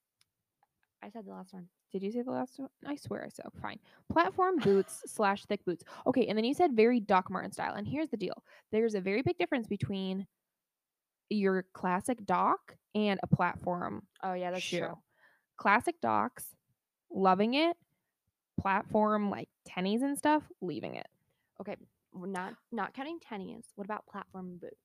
[1.04, 1.68] I said the last one.
[1.92, 2.70] Did you say the last one?
[2.86, 3.80] I swear I said fine.
[4.12, 5.84] Platform boots slash thick boots.
[6.06, 7.74] Okay, and then you said very Doc Martin style.
[7.76, 10.28] And here's the deal: there's a very big difference between
[11.30, 14.80] your classic Doc and a platform Oh yeah, that's shoe.
[14.80, 14.98] true.
[15.58, 16.46] Classic Docs,
[17.12, 17.78] loving it.
[18.60, 21.08] Platform like tennies and stuff, leaving it.
[21.62, 21.76] Okay,
[22.14, 23.64] not not counting tennies.
[23.76, 24.76] What about platform boots?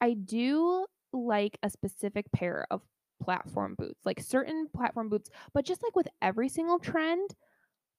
[0.00, 2.80] I do like a specific pair of
[3.22, 7.34] platform boots, like certain platform boots, but just like with every single trend,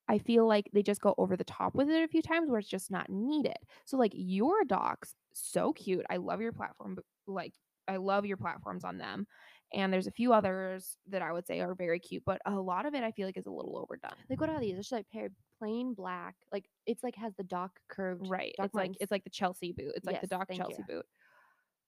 [0.08, 2.60] I feel like they just go over the top with it a few times where
[2.60, 3.58] it's just not needed.
[3.86, 6.06] So like your docs, so cute.
[6.10, 7.54] I love your platform, like
[7.88, 9.26] I love your platforms on them.
[9.74, 12.86] And there's a few others that I would say are very cute, but a lot
[12.86, 14.18] of it I feel like is a little overdone.
[14.30, 14.78] Like what are these?
[14.78, 16.36] It's just like pair plain black.
[16.52, 18.28] Like it's like has the dock curved.
[18.30, 18.54] Right.
[18.60, 19.94] It's like it's like the Chelsea boot.
[19.96, 20.96] It's like the Yes, Doc thank Chelsea you.
[20.96, 21.06] boot.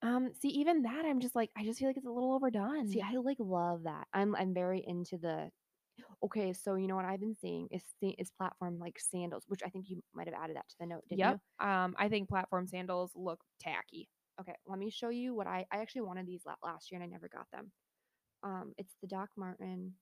[0.05, 2.87] Um, see, even that I'm just like I just feel like it's a little overdone.
[2.87, 4.07] See, I like love that.
[4.13, 5.49] I'm I'm very into the.
[6.23, 9.69] Okay, so you know what I've been seeing is is platform like sandals, which I
[9.69, 11.39] think you might have added that to the note, didn't Yep.
[11.59, 14.09] Um, I think platform sandals look tacky.
[14.39, 17.11] Okay, let me show you what I I actually wanted these last year and I
[17.11, 17.71] never got them.
[18.43, 19.93] Um, it's the Doc Martin.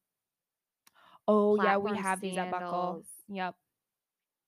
[1.27, 3.03] Oh yeah, we have these at Buckle.
[3.29, 3.55] Yep,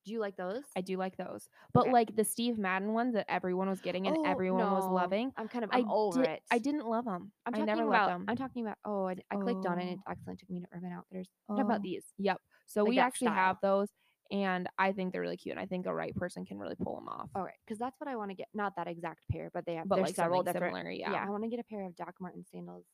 [0.06, 0.64] Do you like those?
[0.78, 1.50] I do like those.
[1.74, 1.92] But Okay.
[1.92, 5.32] like the Steve Madden ones that everyone was getting and Oh, everyone was loving.
[5.36, 6.44] I'm kind of I I'm over di- it.
[6.52, 7.32] I didn't love them.
[7.46, 8.08] I'm I talking never about.
[8.10, 8.26] loved them.
[8.28, 8.78] I'm talking about.
[8.86, 9.84] Oh, I, I clicked on it.
[9.84, 10.12] and It Oh.
[10.12, 11.28] accidentally took me to Urban Outfitters.
[11.50, 11.84] I'm talking about Oh.
[11.84, 12.06] these.
[12.20, 12.40] Yep.
[12.68, 13.90] So Like we actually have those,
[14.32, 15.54] and I think they're really cute.
[15.54, 17.30] And I think a right person can really pull them off.
[17.36, 18.48] All right, because that's what I want to get.
[18.54, 19.88] Not that exact pair, but they have.
[19.88, 20.76] but like several different.
[20.76, 20.92] similar.
[20.92, 21.14] Yeah.
[21.14, 21.26] Yeah.
[21.26, 22.86] I want to get a pair of Doc Martin sandals.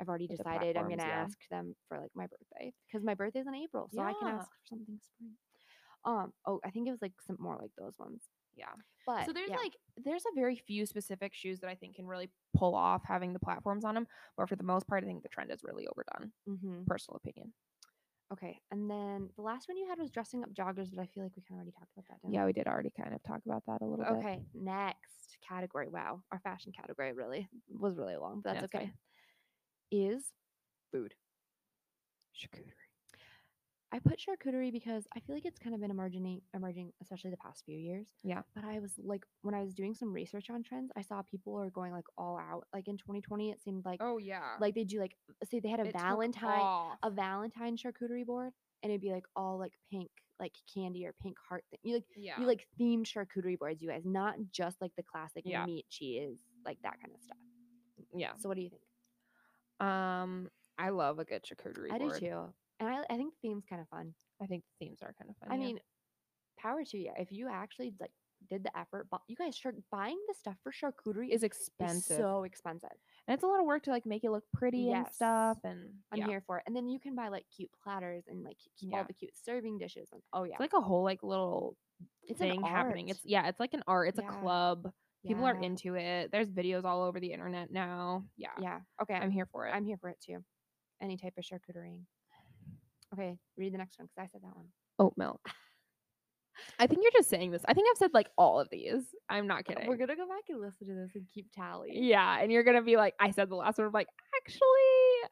[0.00, 1.22] I've already decided I'm gonna yeah.
[1.24, 4.48] ask them for like my birthday because my birthday's in April, so I can ask
[4.48, 5.32] for something spring.
[6.04, 6.32] Um.
[6.46, 8.22] Oh, I think it was like some more like those ones.
[8.54, 8.72] Yeah.
[9.06, 9.56] But So there's yeah.
[9.56, 13.32] like there's a very few specific shoes that I think can really pull off having
[13.32, 14.06] the platforms on them.
[14.36, 16.32] But for the most part, I think the trend is really overdone.
[16.46, 17.52] hmm Personal opinion.
[18.32, 21.22] Okay, and then the last one you had was dressing up joggers, but I feel
[21.22, 22.32] like we kind of already talked about that.
[22.32, 24.10] Yeah, we did already kind of talk about that a little we?
[24.10, 24.24] bit.
[24.24, 25.88] Okay, next category.
[25.88, 28.84] Wow, our fashion category really was really long, but that's That's okay.
[28.86, 28.94] fine.
[29.90, 30.32] Is
[30.90, 31.14] food.
[32.34, 32.81] Charcuterie.
[33.92, 37.36] I put charcuterie because I feel like it's kind of been emerging, emerging, especially the
[37.36, 38.06] past few years.
[38.24, 38.40] Yeah.
[38.54, 41.58] But I was like, when I was doing some research on trends, I saw people
[41.60, 42.66] are going like all out.
[42.72, 44.56] Like in 2020, it seemed like Oh yeah.
[44.60, 48.52] like they do like say they had a It Valentine a Valentine charcuterie board,
[48.82, 51.62] and it'd be like all like pink like candy or pink heart.
[51.70, 51.78] Thing.
[51.82, 52.40] You like yeah.
[52.40, 55.66] you like themed charcuterie boards, you guys, not just like the classic Yeah.
[55.66, 57.36] meat, cheese, like that kind of stuff.
[58.14, 58.30] yeah.
[58.38, 58.82] So what do you think?
[59.80, 62.14] Um, I love a good charcuterie I board.
[62.14, 62.54] do too,
[62.86, 64.14] and I I think the theme's kind of fun.
[64.42, 65.50] I think the themes are kind of fun.
[65.52, 65.66] I yeah.
[65.66, 65.78] mean,
[66.58, 68.10] power to you if you actually like
[68.50, 69.06] did the effort.
[69.10, 72.90] But you guys, char- buying the stuff for charcuterie is expensive, so expensive.
[73.26, 75.58] and it's a lot of work to like make it look pretty and stuff.
[75.64, 76.26] And I'm yeah.
[76.26, 76.64] here for it.
[76.66, 78.98] And then you can buy like cute platters and like Yeah.
[78.98, 80.08] all the cute serving dishes.
[80.12, 81.76] And oh yeah, It's like a whole like little
[82.24, 83.08] It's thing happening.
[83.08, 84.08] It's yeah, it's like an art.
[84.08, 84.28] It's Yeah.
[84.36, 84.92] a club.
[85.24, 86.32] People are into it.
[86.32, 88.24] There's videos all over the internet now.
[88.36, 88.80] Yeah, Yeah.
[89.02, 89.14] Okay.
[89.14, 89.70] I'm here for it.
[89.70, 90.42] I'm here for it too.
[91.00, 92.00] Any type of charcuterie.
[93.12, 94.66] Okay, read the next one because I said that one.
[94.98, 95.40] oat milk.
[96.78, 97.62] I think you're just saying this.
[97.66, 99.02] I think I've said like all of these.
[99.28, 99.86] I'm not kidding.
[99.88, 101.90] We're gonna go back and listen to this and keep tally.
[101.92, 103.86] Yeah, and you're gonna be like, I said the last one.
[103.86, 104.08] I'm like,
[104.44, 104.60] actually,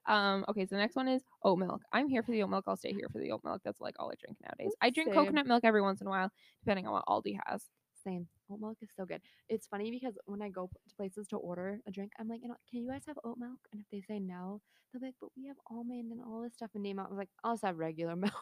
[0.06, 0.64] um, okay.
[0.66, 1.82] So the next one is oat milk.
[1.92, 2.64] I'm here for the oat milk.
[2.66, 3.60] I'll stay here for the oat milk.
[3.64, 4.74] That's like all I drink nowadays.
[4.80, 5.24] I drink Same.
[5.24, 6.30] coconut milk every once in a while,
[6.64, 7.62] depending on what Aldi has.
[8.04, 8.26] Same.
[8.50, 9.20] Oat milk is so good.
[9.48, 12.48] It's funny because when I go to places to order a drink, I'm like, you
[12.48, 13.58] know, can you guys have oat milk?
[13.72, 14.60] And if they say no,
[14.92, 17.06] they'll be like, but we have almond and all this stuff and name out.
[17.06, 18.32] I was like, I'll just have regular milk.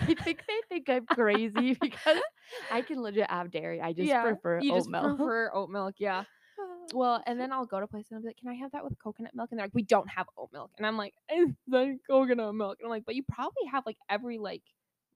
[0.00, 2.18] I think they think I'm crazy because
[2.70, 3.80] I can legit have dairy.
[3.80, 5.16] I just Yeah, prefer you oat just milk.
[5.20, 6.24] prefer oat milk, yeah.
[6.58, 8.72] Oh, well, and then I'll go to places and I'll be like, "Can I have
[8.72, 11.14] that with coconut milk?" And they're like, "We don't have oat milk." And I'm like,
[11.28, 14.62] "It's like coconut milk." And I'm like, "But you probably have like every like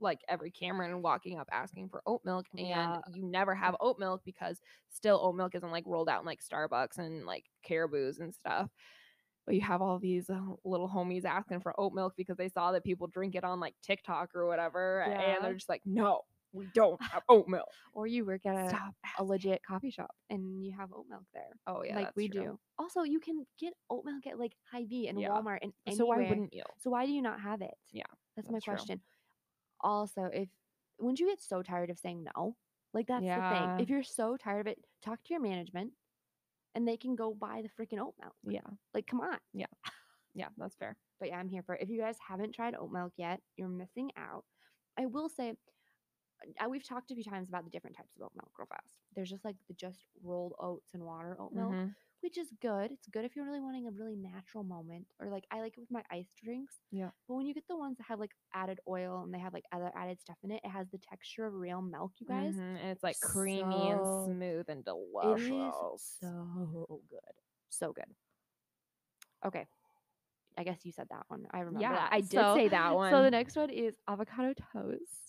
[0.01, 2.99] like every Cameron walking up asking for oat milk and Yeah.
[3.15, 6.41] you never have oat milk because still oat milk isn't like rolled out in like
[6.43, 8.69] Starbucks and like Caribou's and stuff.
[9.47, 12.73] But you have all these uh, little homies asking for oat milk because they saw
[12.73, 15.21] that people drink it on like TikTok or whatever Yeah.
[15.37, 18.69] and they're just like, "No, we don't have oat milk." Or you work at a,
[18.69, 18.95] Stop.
[19.19, 21.57] a legit coffee shop and you have oat milk there.
[21.67, 22.43] Oh yeah, like we true.
[22.43, 22.59] do.
[22.79, 25.29] Also, you can get oat milk at like Hy-Vee and Yeah.
[25.31, 26.65] Walmart and So why wouldn't you?
[26.81, 27.75] So why do you not have it?
[27.93, 28.03] Yeah,
[28.37, 28.75] that's, my true.
[28.75, 29.01] question.
[29.81, 30.49] Also, if
[30.99, 32.57] wouldn't you get so tired of saying no?
[32.95, 33.73] Like that's the thing.
[33.79, 35.93] If you're so tired of it, talk to your management,
[36.75, 38.35] and they can go buy the freaking oat milk.
[38.45, 38.61] Yeah,
[38.95, 39.39] Like, come on.
[39.53, 39.67] yeah,
[40.35, 40.97] Yeah, that's fair.
[41.19, 41.83] But yeah, I'm here for it.
[41.83, 44.45] If you guys haven't tried oat milk yet, you're missing out.
[44.99, 45.57] I will say,
[46.63, 48.95] uh, we've talked a few times about the different types of oat milk real fast.
[49.15, 51.95] There's just like the just rolled oats and water oat milk, Mhm.
[52.21, 52.91] Which is good.
[52.91, 55.81] It's good if you're really wanting a really natural moment, or like I like it
[55.81, 56.75] with my iced drinks.
[56.91, 57.11] Yeah.
[57.29, 59.65] But when you get the ones that have like added oil and they have like
[59.73, 62.55] other added stuff in it, it has the texture of real milk, you guys.
[62.55, 65.51] Mhm, And it's like creamy and smooth and delicious.
[65.51, 67.35] is so good.
[67.71, 68.15] So good.
[69.45, 69.67] Okay.
[70.59, 71.47] I guess you said that one.
[71.51, 72.09] I remember Yeah, that.
[72.13, 73.13] I did So- say that one.
[73.13, 75.26] So the next one is avocado toast.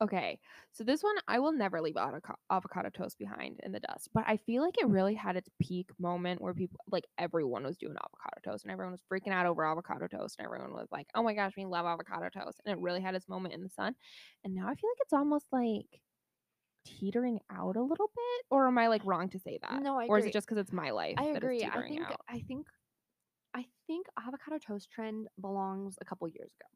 [0.00, 0.38] Okay,
[0.70, 4.22] so this one I will never leave avoca- avocado toast behind in the dust, but
[4.28, 4.94] I feel like it mm.
[4.94, 8.92] really had its peak moment where people, like everyone, was doing avocado toast and everyone
[8.92, 11.84] was freaking out over avocado toast and everyone was like, "Oh my gosh, we love
[11.84, 13.96] avocado toast!" And it really had its moment in the sun.
[14.44, 16.00] And now I feel like it's almost like
[16.84, 19.82] teetering out a little bit, or am I like wrong to say that?
[19.82, 20.08] No, I Agree.
[20.08, 21.18] or is it just because it's my life?
[21.18, 21.64] I that it's agree.
[21.64, 22.20] I think out?
[22.28, 22.68] I think
[23.54, 26.68] I think avocado toast trend belongs a couple years ago.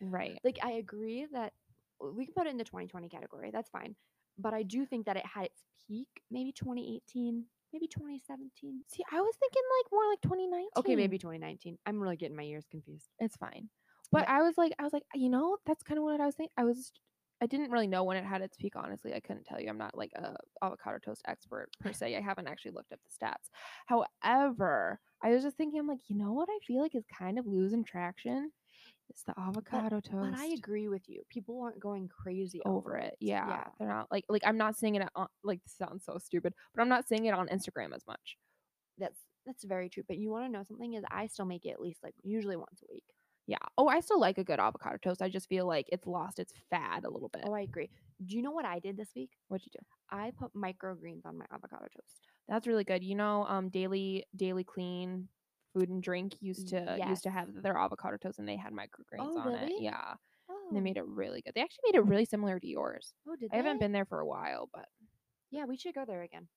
[0.00, 0.40] right.
[0.44, 1.54] Like I agree that
[2.00, 3.50] we can put it in the 2020 category.
[3.52, 3.94] That's fine.
[4.38, 8.82] But I do think that it had its peak maybe 2018, maybe 2017.
[8.88, 10.68] See, I was thinking like more like 2019.
[10.76, 11.76] Okay, maybe 2019.
[11.86, 13.08] I'm really getting my years confused.
[13.18, 13.68] it's fine.
[14.12, 16.26] But, But- I was like, I was like, you know, that's kind of what I
[16.26, 16.52] was thinking.
[16.56, 16.92] I was,
[17.42, 18.74] I didn't really know when it had its peak.
[18.76, 19.68] Honestly, I couldn't tell you.
[19.68, 22.16] I'm not like a avocado toast expert per se.
[22.16, 23.50] I haven't actually looked up the stats.
[23.86, 26.48] However, I was just thinking, I'm like, you know what?
[26.50, 28.50] I feel like is kind of losing traction.
[29.10, 30.30] It's the avocado toast.
[30.32, 31.22] But I agree with you.
[31.28, 33.16] People aren't going crazy over it.
[33.20, 33.64] Yeah, Yeah.
[33.78, 36.82] they're not like like I'm not seeing it on like this sounds so stupid, but
[36.82, 38.36] I'm not seeing it on Instagram as much.
[38.98, 40.02] That's that's very true.
[40.06, 42.56] But you want to know something is I still make it at least like usually
[42.56, 43.04] once a week.
[43.46, 43.56] Yeah.
[43.78, 45.22] Oh, I still like a good avocado toast.
[45.22, 47.44] I just feel like it's lost its fad a little bit.
[47.46, 47.88] Oh, I agree.
[48.26, 49.30] Do you know what I did this week?
[49.48, 49.86] What'd you do?
[50.10, 52.20] I put microgreens on my avocado toast.
[52.46, 53.02] That's really good.
[53.02, 55.28] You know, um, daily daily clean
[55.78, 59.20] food and drink used to used to have their avocado toast and they had microgreens
[59.20, 59.72] Oh, on it.
[59.78, 60.14] Yeah,
[60.50, 61.52] Oh, and they made it really good.
[61.54, 63.14] They actually made it really similar to yours.
[63.28, 64.86] Oh, did I haven't been there for a while, but
[65.50, 66.48] Yeah, we should go there again.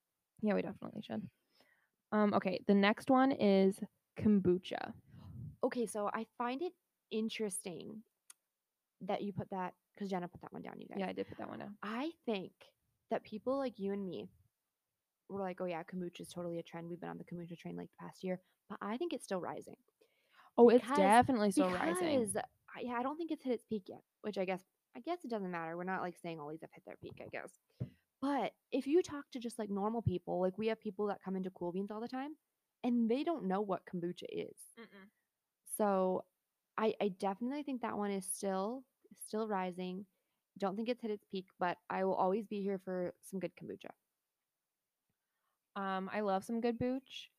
[0.41, 1.27] yeah, we definitely should.
[2.11, 3.79] Um, okay, the next one is
[4.19, 4.93] kombucha.
[5.63, 6.73] Okay, so I find it
[7.11, 8.01] interesting
[9.01, 10.75] that you put that because Jenna put that one down.
[10.79, 10.97] You guys.
[10.99, 11.75] Yeah, I did put that one down.
[11.83, 12.51] I think
[13.11, 14.29] that people like you and me
[15.29, 16.89] were like, oh yeah, kombucha is totally a trend.
[16.89, 19.41] We've been on the kombucha train like the past year, but I think it's still
[19.41, 19.75] rising.
[20.57, 22.19] Oh, it's definitely still rising.
[22.19, 22.35] Because
[22.75, 24.01] I, yeah, I don't think it's hit its peak yet.
[24.21, 24.61] Which I guess
[24.95, 25.77] I guess it doesn't matter.
[25.77, 27.21] We're not like saying all these have hit their peak.
[27.21, 27.51] I guess.
[28.21, 31.35] But if you talk to just like normal people, like we have people that come
[31.35, 32.35] into Cool Beans all the time,
[32.83, 34.55] and they don't know what kombucha is.
[35.77, 36.23] So
[36.77, 38.83] I I definitely think that one is still
[39.27, 40.05] still rising.
[40.59, 43.53] Don't think it's hit its peak, but I will always be here for some good
[43.55, 43.89] kombucha.
[45.75, 47.31] Um, I love some good booch,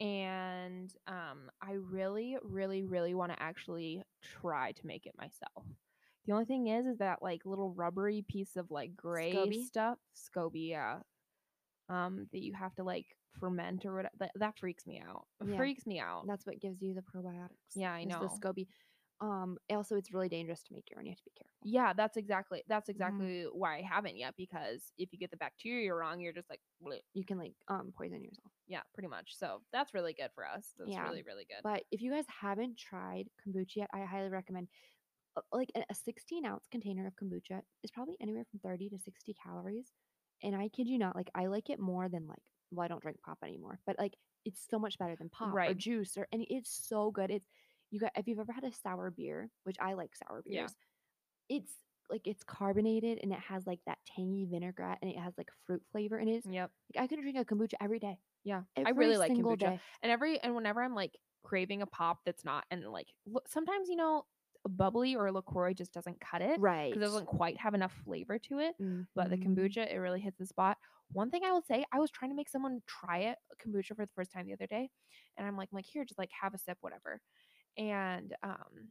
[0.00, 4.02] and um, I really, really, really want to actually
[4.40, 5.64] try to make it myself.
[6.26, 9.64] The only thing is, is that like little rubbery piece of like gray SCOBY?
[9.66, 10.98] stuff, SCOBY, yeah,
[11.88, 13.06] um, that you have to like
[13.38, 14.14] ferment or whatever.
[14.18, 15.26] That, that freaks me out.
[15.46, 15.56] Yeah.
[15.56, 16.24] freaks me out.
[16.26, 17.50] That's what gives you the probiotics.
[17.74, 18.20] Yeah, I is know.
[18.20, 18.66] The SCOBY.
[19.20, 21.06] Um, also, it's really dangerous to make your own.
[21.06, 21.68] You have to be careful.
[21.68, 23.26] Yeah, that's exactly that's Mm-hmm.
[23.28, 24.34] exactly why I haven't yet.
[24.36, 27.00] Because if you get the bacteria wrong, you're just like, bleh.
[27.14, 28.52] You can like um poison yourself.
[28.66, 29.36] yeah, pretty much.
[29.36, 30.74] So that's really good for us.
[30.78, 31.64] That's Yeah, really, really good.
[31.64, 34.68] But if you guys haven't tried kombucha yet, I highly recommend.
[35.36, 38.98] uh, Like a a 16 ounce container of kombucha is probably anywhere from 30 to
[38.98, 39.92] 60 calories,
[40.42, 42.42] and I kid you not, like I like it more than like.
[42.72, 45.74] Well, I don't drink pop anymore, but like it's so much better than pop or
[45.74, 46.46] juice or any.
[46.50, 47.30] It's so good.
[47.30, 47.50] It's
[47.96, 50.68] you got if you've ever had a sour beer, which I like sour Yeah.
[50.68, 50.76] beers.
[51.48, 51.72] It's
[52.10, 55.82] like it's carbonated and it has like that tangy vinaigrette and it has like fruit
[55.92, 56.72] flavor and it's Yep.
[56.94, 58.20] like I could drink a kombucha every day.
[58.44, 58.62] Yeah.
[58.76, 59.58] Every I really like kombucha.
[59.58, 59.82] day.
[60.02, 63.08] And every and whenever I'm like craving a pop that's not and like
[63.46, 64.26] sometimes you know
[64.64, 66.90] a bubbly or a LaCroix just doesn't cut it Right.
[66.90, 68.74] because it doesn't quite have enough flavor to it.
[69.14, 69.44] But the Mhm.
[69.46, 70.78] kombucha, it really hits the spot.
[71.12, 74.04] One thing I will say, I was trying to make someone try it kombucha for
[74.06, 74.90] the first time the other day,
[75.36, 77.20] and I'm like, I'm like here, just like have a sip, whatever.
[77.78, 78.90] And um,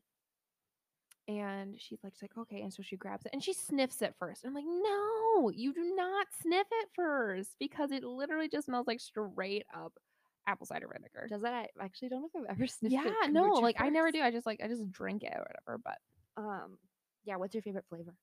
[1.28, 2.62] And she's like, she's like, okay.
[2.62, 4.44] And so she grabs it and she sniffs it first.
[4.44, 8.86] And I'm like, no, you do not sniff it first because it literally just smells
[8.88, 9.94] like straight up
[10.48, 11.26] apple cider vinegar.
[11.28, 11.70] Does that?
[11.82, 12.94] I actually don't know if I've ever sniffed.
[12.94, 13.02] It?
[13.04, 14.22] Yeah, no, like I never do.
[14.22, 15.82] I just like I just drink it or whatever.
[15.84, 15.98] But
[16.38, 16.78] Um,
[17.24, 17.38] yeah.
[17.38, 18.14] What's your favorite flavor?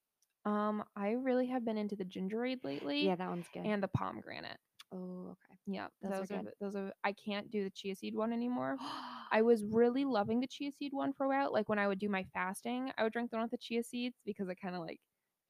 [0.45, 3.05] um, I really have been into the gingerade lately.
[3.07, 3.65] Yeah, that one's good.
[3.65, 4.59] and the pomegranate.
[4.93, 5.59] Oh, okay.
[5.67, 6.53] Yeah, Those are those are good.
[6.61, 6.93] those are.
[7.05, 8.77] I can't do the chia seed one anymore.
[9.33, 11.53] I was really loving the chia seed one for a while.
[11.53, 13.83] Like when I would do my fasting, I would drink the one with the chia
[13.83, 15.01] seeds because it kind of like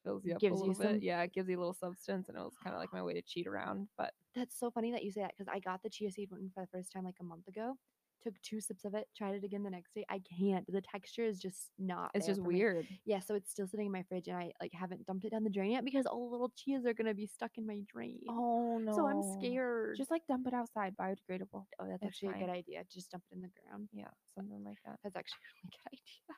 [0.05, 0.92] fills you up Gives a you little bit.
[0.92, 3.02] some- Yeah, it gives you a little substance, and it was kind of like my
[3.02, 3.88] way to cheat around.
[3.98, 6.50] But That's so funny that you say that because I got the chia seed one
[6.55, 7.76] for the first time like a month ago.
[8.23, 10.05] Took two sips of it, tried it again the next day.
[10.09, 10.65] I can't.
[10.71, 12.11] The texture is just not.
[12.15, 12.57] it's just for me.
[12.57, 12.87] weird.
[13.05, 15.43] Yeah, so it's still sitting in my fridge, and I like haven't dumped it down
[15.43, 18.21] the drain yet because all the little chias are gonna be stuck in my drain.
[18.29, 18.93] Oh no!
[18.93, 19.97] So I'm scared.
[19.97, 21.65] Just like dump it outside, biodegradable.
[21.81, 22.83] oh, that's it's actually a good idea.
[22.93, 23.89] Just dump it in the ground.
[23.93, 24.99] Yeah, something like that.
[25.03, 26.37] That's actually a really good idea.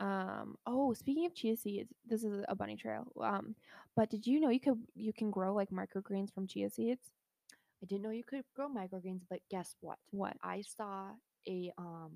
[0.00, 0.56] Um.
[0.66, 3.12] Oh, speaking of chia seeds, this is a bunny trail.
[3.20, 3.54] Um.
[3.96, 7.10] But did you know you could you can grow like microgreens from chia seeds?
[7.82, 9.98] I didn't know you could grow microgreens, but guess what?
[10.10, 10.36] What?
[10.42, 11.10] I saw
[11.48, 12.12] a um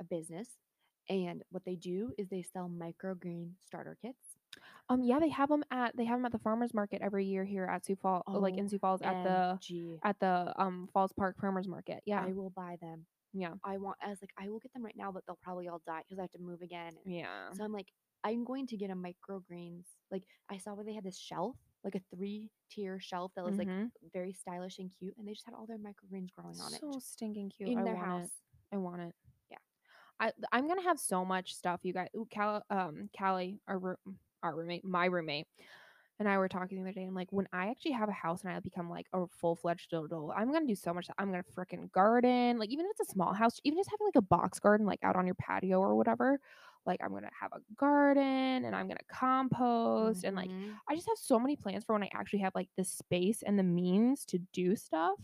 [0.00, 0.48] a business,
[1.08, 4.38] and what they do is they sell microgreen starter kits.
[4.88, 5.02] Um.
[5.02, 7.64] Yeah, they have them at they have them at the farmers market every year here
[7.66, 9.58] at Sioux Falls, like in Sioux Falls at the
[10.02, 12.02] at the um Falls Park Farmers Market.
[12.06, 12.22] Yeah.
[12.24, 13.06] I will buy them.
[13.32, 13.52] yeah.
[13.64, 13.96] I want.
[14.04, 16.18] I was like, I will get them right now, but they'll probably all die because
[16.18, 16.92] I have to move again.
[17.04, 17.50] Yeah.
[17.54, 17.88] So I'm like,
[18.24, 19.86] I'm going to get a microgreens.
[20.10, 23.58] Like I saw where they had this shelf, like a three tier shelf that was
[23.58, 23.90] like Mhm.
[24.12, 26.98] very stylish and cute, and they just had all their microgreens growing on it so
[27.00, 27.70] stinking cute.
[27.70, 28.24] in I their want house.
[28.70, 28.74] it.
[28.74, 29.14] I want it.
[29.50, 29.58] Yeah.
[30.20, 31.80] I I'm gonna have so much stuff.
[31.82, 35.46] You guys, ooh, Cal, um, Callie, our roo- our roommate, my roommate,
[36.18, 37.04] and I were talking the other day.
[37.04, 39.92] I'm like, when I actually have a house and I become like a full fledged
[39.92, 41.08] adult, I'm gonna do so much.
[41.18, 42.58] I'm gonna freaking garden.
[42.58, 45.00] Like even if it's a small house, even just having like a box garden, like
[45.02, 46.40] out on your patio or whatever.
[46.86, 50.80] Like I'm gonna have a garden and I'm gonna compost and like Mhm.
[50.88, 53.58] I just have so many plans for when I actually have like the space and
[53.58, 55.18] the means to do stuff.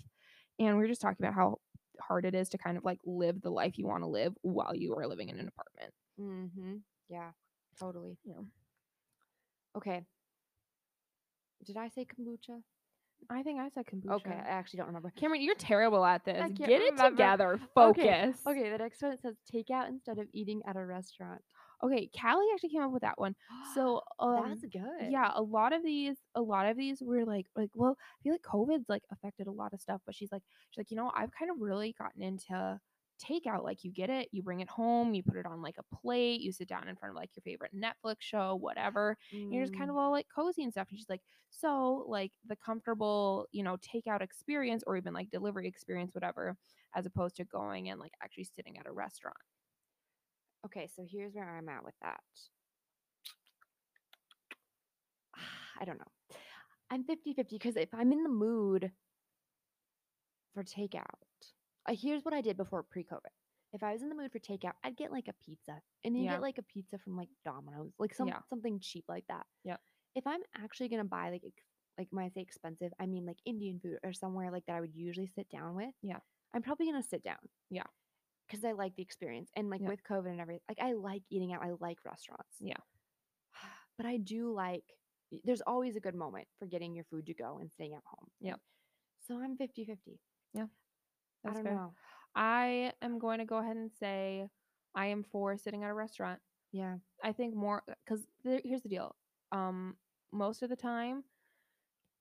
[0.59, 1.59] And we were just talking about how
[2.01, 4.75] hard it is to kind of like live the life you want to live while
[4.75, 5.93] you are living in an apartment.
[6.21, 6.77] Mm-hmm.
[7.09, 7.33] Yeah.
[7.79, 8.19] Totally.
[8.25, 8.43] Yeah.
[9.75, 10.07] Okay.
[11.63, 12.65] Did I say kombucha?
[13.31, 14.13] I think I said kombucha.
[14.17, 15.13] Okay, I actually don't remember.
[15.17, 16.51] Cameron, you're terrible at this.
[16.55, 17.11] Get it remember.
[17.11, 17.53] together.
[17.55, 18.41] Okay, Focus.
[18.47, 21.43] Okay, the next one it says takeout instead of eating at a restaurant.
[21.83, 23.35] Okay, Callie actually came up with that one.
[23.75, 25.11] So um, that's good.
[25.11, 28.33] yeah a lot of these a lot of these were like like well i feel
[28.33, 31.11] like covid's like affected a lot of stuff but she's like she's like you know
[31.15, 32.81] i've kind of really gotten into
[33.19, 35.97] takeout like you get it you bring it home you put it on like a
[35.97, 39.11] plate you sit down in front of like your favorite netflix show whatever
[39.51, 42.05] and you're just kind Mm, of all like cozy and stuff and she's like so
[42.09, 46.57] like the comfortable you know takeout experience or even like delivery experience whatever
[46.95, 49.37] as opposed to going and like actually sitting at a restaurant
[50.65, 52.21] Okay, so here's where I'm at with that.
[55.81, 56.37] I don't know.
[56.91, 58.93] I'm 50 50 because if I'm in the mood
[60.55, 61.23] for takeout,
[61.89, 63.33] uh, here's what I did before pre COVID.
[63.73, 66.25] If I was in the mood for takeout, I'd get like a pizza and you
[66.25, 66.33] Yeah.
[66.33, 68.41] get like a pizza from like Domino's, like some Yeah.
[68.49, 69.47] something cheap like that.
[69.65, 69.77] Yeah.
[70.15, 71.65] If I'm actually gonna buy like ex-
[71.99, 74.81] like when I say expensive, I mean like Indian food or somewhere like that I
[74.81, 75.95] would usually sit down with.
[76.03, 76.21] Yeah.
[76.55, 77.39] I'm probably gonna sit down.
[77.71, 77.85] Yeah.
[78.47, 79.89] Because I like the experience and like Yeah.
[79.89, 81.63] with COVID and everything, like I like eating out.
[81.63, 82.57] I like restaurants.
[82.61, 82.81] Yeah.
[83.99, 84.85] But I do like.
[85.45, 88.31] There's always a good moment for getting your food to go and staying at home.
[88.41, 88.57] Yeah.
[89.27, 90.19] So I'm 50 50.
[91.45, 91.75] I That's don't fair.
[91.75, 91.93] know.
[92.35, 94.49] I am going to go ahead and say
[94.95, 96.41] I am for sitting at a restaurant.
[96.73, 96.97] Yeah.
[97.23, 99.15] I think more because here's the deal.
[99.53, 99.97] Um,
[100.33, 101.25] most of the time,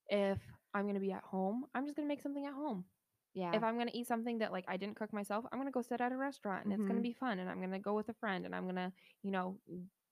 [0.10, 0.40] if
[0.74, 2.86] I'm gonna be at home, I'm just gonna make something at home.
[3.34, 3.52] Yeah.
[3.54, 6.02] If I'm gonna eat something that like I didn't cook myself, I'm gonna go sit
[6.02, 7.04] at a restaurant and it's gonna Mhm.
[7.04, 7.40] be fun.
[7.40, 8.92] And I'm gonna go with a friend and I'm gonna,
[9.24, 9.58] you know,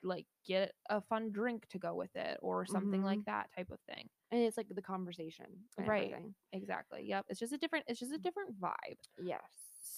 [0.04, 3.32] like get a fun drink to go with it or something like mm-hmm.
[3.32, 4.08] that type of thing.
[4.32, 5.46] and it's like the conversation.
[5.78, 6.12] Right.
[6.12, 6.36] everything.
[6.54, 7.06] Exactly.
[7.06, 7.26] Yep.
[7.30, 7.86] It's just a different.
[7.88, 8.24] It's just a mm.
[8.24, 8.98] different vibe.
[9.24, 9.42] Yes.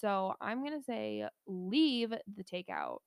[0.00, 2.98] So I'm gonna say leave the takeout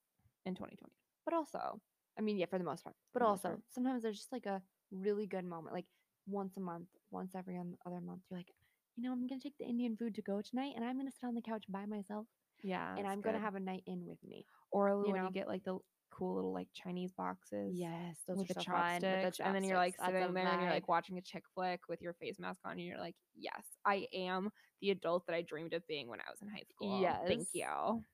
[0.44, 0.92] in 2020.
[1.24, 1.80] But also,
[2.18, 2.96] I mean, yeah, for the most part.
[3.12, 3.60] But For also, part.
[3.70, 5.86] sometimes there's just like a really good moment, like
[6.26, 8.20] once a month, once every other month.
[8.30, 8.52] You're like,
[8.96, 11.26] you know, I'm gonna take the Indian food to go tonight, and I'm gonna sit
[11.26, 12.26] on the couch by myself,
[12.62, 12.94] Yeah.
[12.96, 14.44] and I'm gonna have a night in with me.
[14.70, 15.24] or when know?
[15.24, 15.78] you get like the
[16.12, 17.72] cool little like Chinese boxes.
[17.74, 19.00] Yes, those with are the so fun.
[19.00, 19.96] chopsticks, with the and then you're like.
[19.96, 22.72] That's sitting there and you're like watching a chick flick with your face mask on,
[22.72, 24.50] and you're like, "Yes, I am
[24.80, 27.20] the adult that I dreamed of being when I was in high school." Yes.
[27.26, 27.66] Thank Yes.
[27.94, 28.04] you.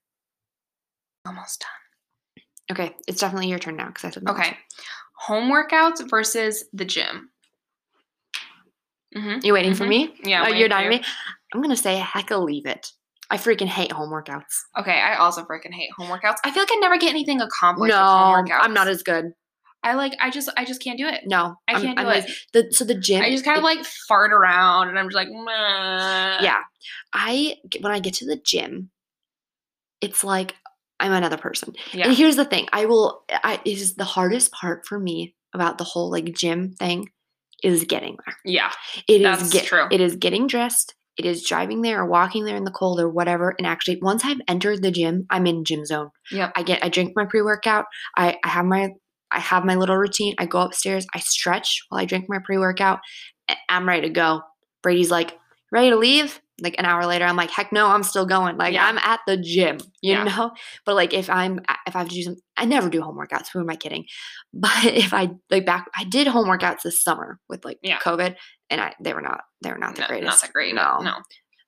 [1.27, 2.45] Almost done.
[2.71, 4.57] Okay, it's definitely your turn now because I said Okay.
[5.27, 7.31] Home workouts versus the gym.
[9.17, 9.45] Mm-hmm.
[9.45, 9.89] You waiting for Mhm.
[9.89, 10.15] me?
[10.23, 10.41] Yeah.
[10.41, 10.99] oh, waiting you're for dying you.
[10.99, 11.05] me.
[11.55, 12.93] I'm gonna say heck, leave it.
[13.31, 14.45] I freaking hate home workouts.
[14.79, 16.37] Okay, I also freaking hate home workouts.
[16.45, 17.91] I feel like I never get anything accomplished.
[17.95, 18.59] no, with home workouts.
[18.63, 19.33] I'm not as good.
[19.83, 20.15] I like.
[20.21, 20.49] I just.
[20.57, 21.23] I just can't do it.
[21.27, 22.11] No, I I'm- can't do I'm it.
[22.25, 22.35] lazy.
[22.53, 23.23] The so the gym.
[23.23, 26.39] I just kind of like fart around, and I'm just like, Meh.
[26.43, 26.61] yeah.
[27.13, 28.91] I when I get to the gym,
[30.01, 30.57] it's like
[31.01, 31.75] I'm another person.
[31.93, 33.23] yeah, And here's the thing: I will.
[33.31, 37.11] I it is the hardest part for me about the whole like gym thing
[37.63, 38.37] is getting there.
[38.45, 38.73] yeah.
[39.09, 39.87] It is get, true.
[39.91, 40.95] It is getting dressed.
[41.19, 43.55] It is driving there or walking there in the cold or whatever.
[43.59, 46.11] And actually, once I've entered the gym, I'm in gym zone.
[46.31, 46.51] Yeah.
[46.55, 46.85] I get.
[46.85, 47.87] I drink my pre workout.
[48.17, 48.91] I, I have my.
[49.31, 50.35] I have my little routine.
[50.39, 51.07] I go upstairs.
[51.15, 53.01] I stretch while I drink my pre workout.
[53.69, 54.43] I'm ready to go.
[54.83, 55.37] Brady's like,
[55.73, 56.41] ready to leave?
[56.61, 58.57] Like an hour later, I'm like, heck no, I'm still going.
[58.57, 58.85] Like Yeah.
[58.87, 60.25] I'm at the gym, you Yeah.
[60.25, 60.51] know.
[60.85, 63.47] But like if I'm if I have to do some, I never do home workouts.
[63.53, 64.05] Who am I kidding?
[64.53, 67.99] But if I like back, I did home workouts this summer with like Yeah.
[67.99, 68.35] COVID,
[68.71, 70.27] and I they were not they were not the No, greatest.
[70.27, 70.75] Not that great.
[70.75, 71.15] No, no.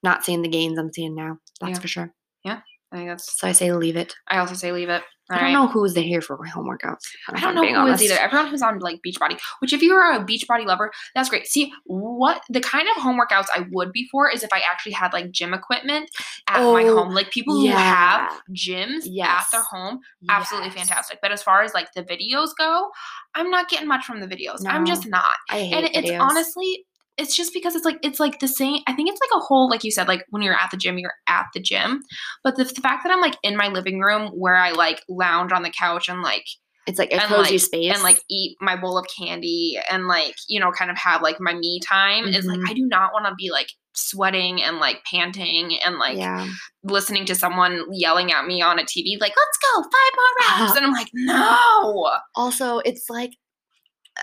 [0.02, 1.38] not seeing the gains I'm seeing now.
[1.60, 1.80] That's Yeah.
[1.80, 2.14] for sure.
[2.44, 2.60] Yeah,
[2.92, 3.38] I think that's.
[3.38, 4.14] So I say leave it.
[4.28, 5.02] I also say leave it.
[5.32, 5.52] I don't Alright.
[5.54, 7.04] know who's the here for home workouts.
[7.32, 8.02] I don't know who is honest.
[8.02, 8.18] either.
[8.18, 11.46] Everyone who's on like Beachbody, which if you are a Beachbody lover, that's great.
[11.46, 14.90] See, what the kind of home workouts I would be for is if I actually
[14.90, 16.10] had like gym equipment
[16.48, 17.14] at my Oh, home.
[17.14, 20.78] Like people who have gyms at their home, absolutely Yes.
[20.78, 21.20] fantastic.
[21.22, 22.90] But as far as like the videos go,
[23.36, 24.66] I'm not getting much from the videos.
[24.66, 25.30] I'm just not.
[25.48, 26.86] I hate And it's honestly,
[27.16, 28.82] it's just because it's like it's like the same.
[28.86, 30.98] I think it's like a whole, like you said, like when you're at the gym,
[30.98, 32.00] you're at the gym.
[32.42, 35.52] But the, the fact that I'm like in my living room where I like lounge
[35.52, 36.44] on the couch and like
[36.86, 40.08] it's like a and, cozy like- space and like eat my bowl of candy and
[40.08, 42.70] like you know kind of have like my me time is like Mhm.
[42.70, 46.48] I do not want to be like sweating and like panting and like yeah.
[46.84, 50.76] listening to someone yelling at me on a TV like let's go five more reps
[50.76, 53.32] and I'm like no Also, it's like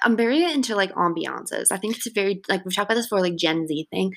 [0.04, 1.72] I'm very into like ambiances.
[1.72, 4.14] I think it's a very like we've talked about this for like Gen Z thing.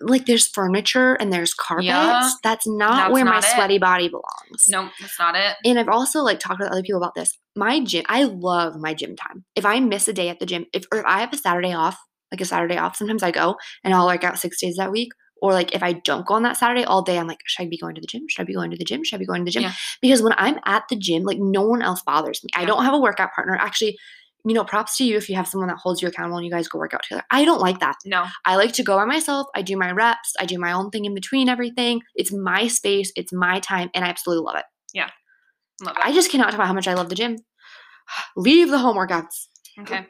[0.00, 1.86] Like there's furniture and there's carpets.
[1.86, 2.28] Yeah.
[2.42, 3.44] That's not That's where my it.
[3.44, 4.66] sweaty body belongs.
[4.68, 7.38] no that's not it And I've also like talked with other people about this.
[7.54, 9.44] My gym, I love my gym time.
[9.54, 11.72] If I miss a day at the gym, if or if I have a Saturday
[11.74, 11.98] off,
[12.32, 15.10] like a Saturday off, sometimes I go and I'll work out six days that week.
[15.42, 17.68] Or like if I don't go on that Saturday all day, I'm like, should I
[17.68, 18.22] be going to the gym?
[18.28, 19.02] Should I be going to the gym?
[19.04, 19.62] Should I be going to the gym?
[19.64, 19.72] Yeah.
[20.00, 22.50] Because when I'm at the gym, like no one else bothers me.
[22.54, 23.56] I don't have a workout partner.
[23.60, 23.98] Actually,
[24.44, 26.50] you know, props to you if you have someone that holds you accountable and you
[26.50, 27.22] guys go work out together.
[27.30, 27.96] I don't like that.
[28.04, 29.46] no I like to go by myself.
[29.54, 30.34] I do my reps.
[30.40, 32.02] I do my own thing in between everything.
[32.16, 33.12] It's my space.
[33.16, 34.64] It's my time, and I absolutely love it.
[35.84, 37.38] love I just cannot talk about how much I love the gym.
[38.36, 39.46] Leave the home workouts.
[39.80, 40.06] okay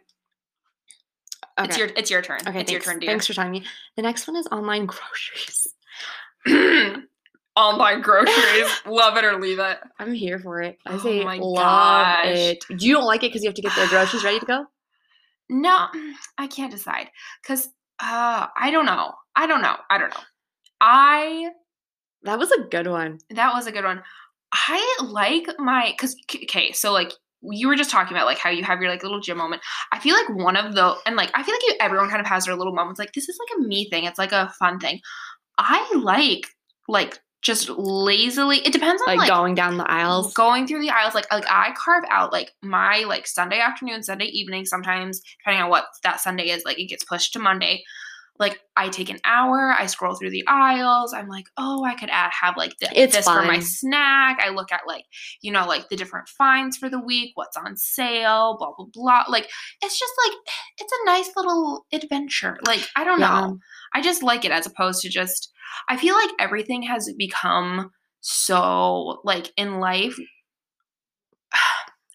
[1.59, 1.69] Okay.
[1.69, 2.73] it's your it's your turn okay, it's thanks.
[2.73, 3.65] your turn dear Thanks for telling me.
[3.97, 5.67] The next one is online groceries.
[7.57, 10.79] online groceries love it or leave it I'm here for it.
[10.87, 12.27] I Oh say my love gosh.
[12.27, 12.65] it.
[12.71, 14.67] You don't like it because you have to get the groceries ready to go?
[15.51, 15.89] No,
[16.39, 17.11] I can't decide
[17.43, 17.67] because
[18.01, 19.13] uh, I don't know.
[19.37, 19.77] I don't know.
[19.91, 20.21] I don't know.
[20.81, 21.51] I
[22.23, 23.19] That was a good one.
[23.31, 24.03] that was a good one.
[24.53, 28.63] I like my because okay, so like you were just talking about like how you
[28.65, 29.61] have your like little gym moment.
[29.93, 32.27] I feel like one of the and like I feel like you, everyone kind of
[32.29, 32.99] has their little moments.
[32.99, 34.05] Like this is like a me thing.
[34.05, 35.01] It's like a fun thing.
[35.59, 36.47] I like
[36.89, 38.59] like just lazily.
[38.59, 40.33] It depends on Like, like, going down the aisles.
[40.33, 44.27] going through the aisles like like i carve out like my like sunday afternoon sunday
[44.27, 47.83] evening sometimes depending on what that sunday is like it gets pushed to monday
[48.39, 52.09] like i take an hour i scroll through the aisles i'm like oh i could
[52.11, 55.05] add have like th- this for my snack i look at like
[55.43, 59.25] you know like the different finds for the week what's on sale blah blah blah
[59.29, 59.51] like
[59.83, 60.37] it's just like
[60.79, 63.41] it's a nice little adventure like i don't Yeah.
[63.41, 63.59] know
[63.93, 65.52] i just like it as opposed to just
[65.89, 70.17] i feel like everything has become so like in life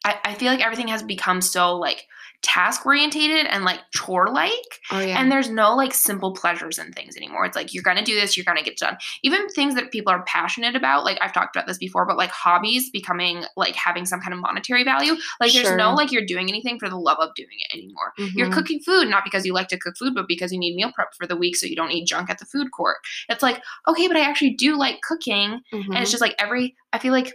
[0.06, 2.06] I, I feel like everything has become so like
[2.44, 4.54] task orientated and like chore like
[4.92, 5.20] Oh yeah.
[5.20, 8.38] and there's no like simple pleasures in things anymore it's like you're gonna do this
[8.38, 11.68] you're gonna get done even things that people are passionate about like i've talked about
[11.68, 15.66] this before but like hobbies becoming like having some kind of monetary value like there's
[15.78, 18.54] no like you're doing anything for the love of doing it anymore you're Mhm.
[18.54, 21.10] cooking food not because you like to cook food but because you need meal prep
[21.18, 22.98] for the week so you don't eat junk at the food court
[23.30, 26.02] it's like okay but i actually do like cooking and Mhm.
[26.02, 27.34] it's just like every i feel like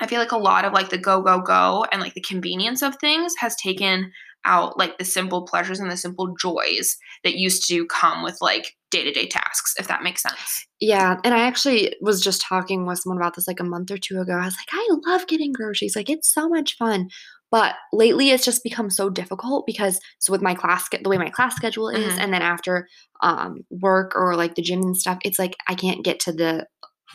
[0.00, 2.82] i feel like a lot of like the go go go and like the convenience
[2.82, 4.10] of things has taken
[4.46, 8.74] out like the simple pleasures and the simple joys that used to come with like
[8.90, 13.16] day-to-day tasks if that makes sense Yeah, and I actually was just talking with someone
[13.16, 14.34] about this like a month or two ago.
[14.34, 15.96] I was like, I love getting groceries.
[15.96, 17.08] Like it's so much fun.
[17.50, 21.30] But lately it's just become so difficult because so with my class the way my
[21.30, 22.18] class schedule is Mhm.
[22.18, 22.86] and then after
[23.22, 26.66] um work or like the gym and stuff, it's like I can't get to the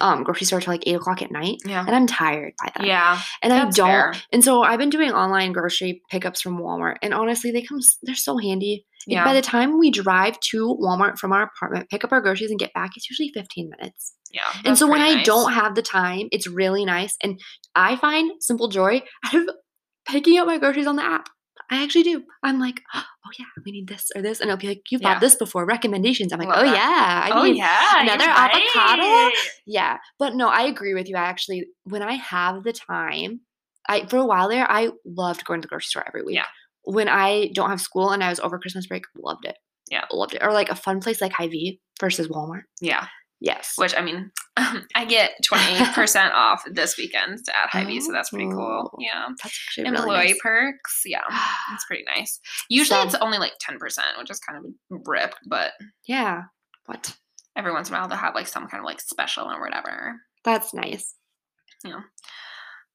[0.02, 1.86] um grocery store till like eight o'clock at night, Yeah.
[1.86, 2.86] and I'm tired by then.
[2.88, 3.22] Yeah.
[3.42, 3.74] and I don't.
[3.74, 4.14] fair.
[4.32, 7.80] And so I've been doing online grocery pickups from Walmart, and honestly, they come.
[8.04, 8.86] They're so handy.
[9.08, 9.24] Yeah.
[9.24, 12.60] By the time we drive to Walmart from our apartment, pick up our groceries, and
[12.60, 14.14] get back, it's usually 15 minutes.
[14.32, 14.42] yeah.
[14.66, 17.16] and so when pretty I don't have the time, it's really nice.
[17.24, 17.40] And
[17.76, 19.50] I find simple joy out of
[20.08, 21.30] picking up my groceries on the app.
[21.72, 22.24] I actually do.
[22.44, 23.04] I'm like, oh
[23.38, 25.14] yeah, we need this or this, and it'll be like, you've Yeah.
[25.14, 25.66] bought this before.
[25.66, 26.34] Recommendations.
[26.34, 26.76] I'm like, Love oh that.
[26.76, 28.02] yeah, I Oh need yeah.
[28.02, 29.04] another avocado?
[29.04, 29.34] right.
[29.66, 29.98] yeah.
[30.18, 31.16] But no, I agree with you.
[31.16, 33.42] I actually, when I have the time,
[33.88, 36.36] I for a while there, I loved going to the grocery store every week.
[36.36, 36.46] Yeah.
[36.84, 39.56] When I don't have school and I was over Christmas break, loved it.
[39.92, 40.06] Yeah.
[40.12, 40.44] loved it.
[40.44, 42.62] Or like a fun place like Hy-Vee versus Walmart.
[42.82, 43.08] Yeah.
[43.42, 43.74] Yes.
[43.78, 44.32] Which I mean,
[44.96, 48.92] I get twenty percent off this weekend at Hy-Vee, so that's pretty cool.
[48.94, 49.26] Oh, Yeah.
[49.30, 50.40] That's actually Employee really nice.
[50.42, 51.22] perks, yeah,
[51.74, 52.40] it's pretty nice.
[52.70, 55.72] Usually So- it's only like ten percent, which is kind of a rip, but
[56.08, 56.44] Yeah.
[56.86, 57.16] What?
[57.56, 60.16] every once in a while they'll have like some kind of like special or whatever.
[60.46, 61.14] That's nice.
[61.84, 62.02] Yeah.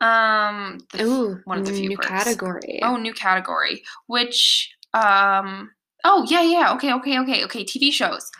[0.00, 2.08] Um, the Ooh, one of the few new perks.
[2.08, 2.80] category.
[2.82, 3.82] Oh, new category.
[4.06, 5.70] Which um
[6.04, 7.64] oh yeah, yeah, okay, okay, okay, okay.
[7.64, 8.30] TV shows.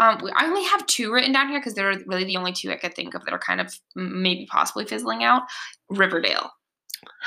[0.00, 2.70] Um we- I only have two written down here because they're really the only two
[2.70, 5.42] I could think of that are kind of maybe possibly fizzling out.
[5.88, 6.50] Riverdale.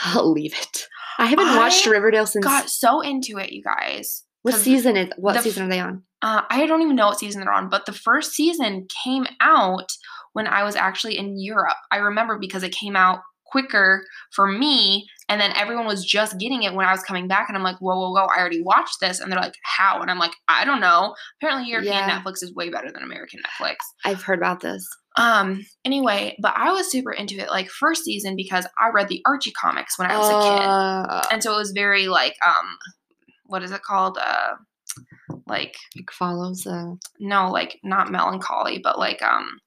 [0.03, 0.87] I'll leave it.
[1.17, 2.45] I haven't watched Riverdale since.
[2.45, 4.23] Got so into it, you guys.
[4.41, 5.09] What season is?
[5.17, 6.03] What the season are they on?
[6.21, 9.89] Uh, I don't even know what season they're on, but the first season came out
[10.33, 11.77] when I was actually in Europe.
[11.91, 16.63] I remember because it came out quicker for me, and then everyone was just getting
[16.63, 18.27] it when I was coming back, and I'm like, whoa, whoa, whoa!
[18.27, 20.01] I already watched this, and they're like, how?
[20.01, 21.15] And I'm like, I don't know.
[21.41, 22.21] Apparently, European Yeah.
[22.21, 23.75] Netflix is way better than American Netflix.
[24.03, 24.87] I've heard about this.
[25.17, 25.65] Um.
[25.85, 29.51] Anyway, but I was super into it, like first season, because I read the Archie
[29.51, 32.77] comics when I was a kid Uh, and so it was very like um
[33.45, 34.55] what is it called uh
[35.47, 36.67] like like follows.
[36.67, 39.59] Uh, no like not melancholy but like um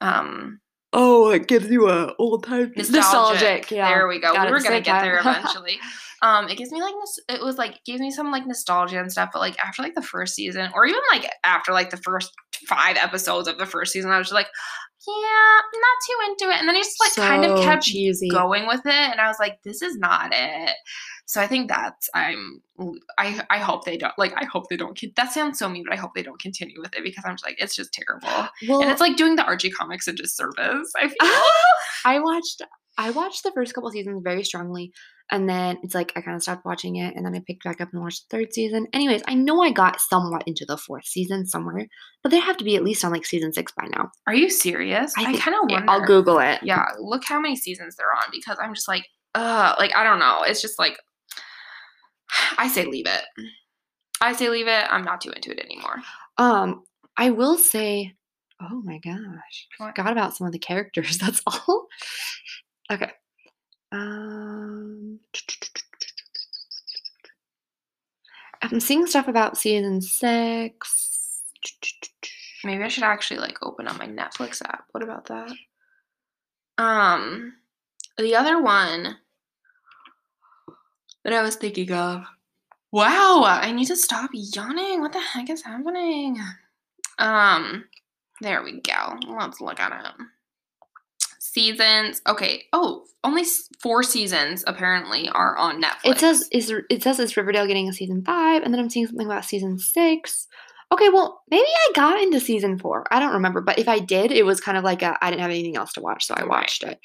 [0.00, 0.60] um
[0.92, 3.88] oh, it gives you a old time nostalgic, yeah.
[3.88, 4.32] there we go.
[4.32, 5.78] Got we were gonna get there eventually
[6.22, 9.12] um it gives me like this it was like gives me some like nostalgia and
[9.12, 12.32] stuff but like after like the first season or even like after like the first
[12.66, 14.48] five episodes of the first season i was just like
[15.06, 16.60] yeah i'm not too into it.
[16.60, 18.28] And then it just like kind of kept cheesy.
[18.28, 20.74] going with it and i was like this is not it.
[21.26, 22.60] So i think that's i'm
[23.18, 25.92] i i hope they don't like i hope they don't that sounds so mean but
[25.92, 28.48] i hope they don't continue with it because i'm just like it's just terrible.
[28.68, 31.42] Well, and it's like doing the archie comics a disservice i feel.
[32.04, 32.62] I watched
[32.98, 34.92] I watched the first couple seasons very strongly
[35.30, 37.80] and then it's like I kind of stopped watching it and then I picked back
[37.80, 38.86] up and watched the third season.
[38.92, 41.86] Anyways, I know I got somewhat into the fourth season somewhere,
[42.22, 44.10] but they have to be at least on like season 6 by now.
[44.26, 46.60] are you serious i, think- kind of wonder I'll google it.
[46.62, 49.04] yeah look how many seasons they're on because i'm just like
[49.34, 50.96] uh like i don't know it's just like
[52.58, 53.22] i say leave it
[54.20, 55.96] i say leave it i'm not too into it anymore
[56.38, 56.82] Um
[57.18, 58.14] I will say
[58.60, 59.68] oh my gosh.
[59.80, 61.18] I forgot about some of the characters.
[61.22, 61.86] That's all.
[62.90, 63.10] okay.
[63.92, 64.35] Um
[68.62, 71.42] I'm seeing stuff about season 6.
[72.64, 74.84] Maybe I should actually like open up my Netflix app.
[74.92, 75.52] What about that?
[76.78, 77.54] Um,
[78.18, 79.16] the other one
[81.24, 82.24] that I was thinking of.
[82.92, 85.00] Wow, I need to stop yawning.
[85.00, 86.38] What the heck is happening?
[87.18, 87.84] Um,
[88.40, 89.18] there we go.
[89.28, 90.26] Let's look at it.
[91.56, 92.20] Seasons.
[92.28, 92.64] Okay.
[92.74, 93.44] Oh, only
[93.80, 96.04] four seasons apparently are on Netflix.
[96.04, 99.06] It says is it says it's Riverdale getting a season five, and then I'm seeing
[99.06, 100.46] something about season six.
[100.92, 103.06] Okay, well maybe I got into season four.
[103.10, 105.40] I don't remember, but if I did, it was kind of like a I didn't
[105.42, 106.48] have anything else to watch, so I Right.
[106.50, 107.00] watched it.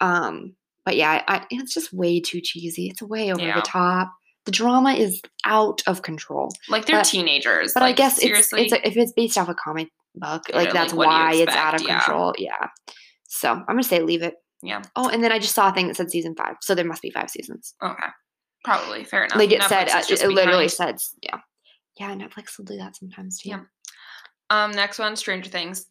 [0.00, 2.86] Um, but yeah, I, I it's just way too cheesy.
[2.86, 3.56] It's way over Yeah.
[3.56, 4.12] the top.
[4.44, 6.52] The drama is out of control.
[6.68, 7.72] like they're but- teenagers.
[7.74, 8.66] But I guess seriously.
[8.66, 11.34] it's it's a, if it's based off a comic book, like like, that's you why
[11.34, 11.98] it's out of Yeah.
[11.98, 12.32] control.
[12.38, 12.68] Yeah.
[13.28, 14.34] So I'm gonna say leave it.
[14.62, 14.82] yeah.
[14.96, 17.02] Oh, and then I just saw a thing that said season five, so there must
[17.02, 17.74] be five seasons.
[17.82, 18.08] Okay.
[18.64, 19.38] Probably fair enough.
[19.38, 20.70] like it said, uh, it, it literally behind.
[20.72, 21.38] said, yeah,
[21.98, 22.14] yeah.
[22.14, 23.50] Netflix will do that sometimes too.
[23.50, 23.60] Yeah.
[24.50, 25.86] Um, next one, Stranger Things.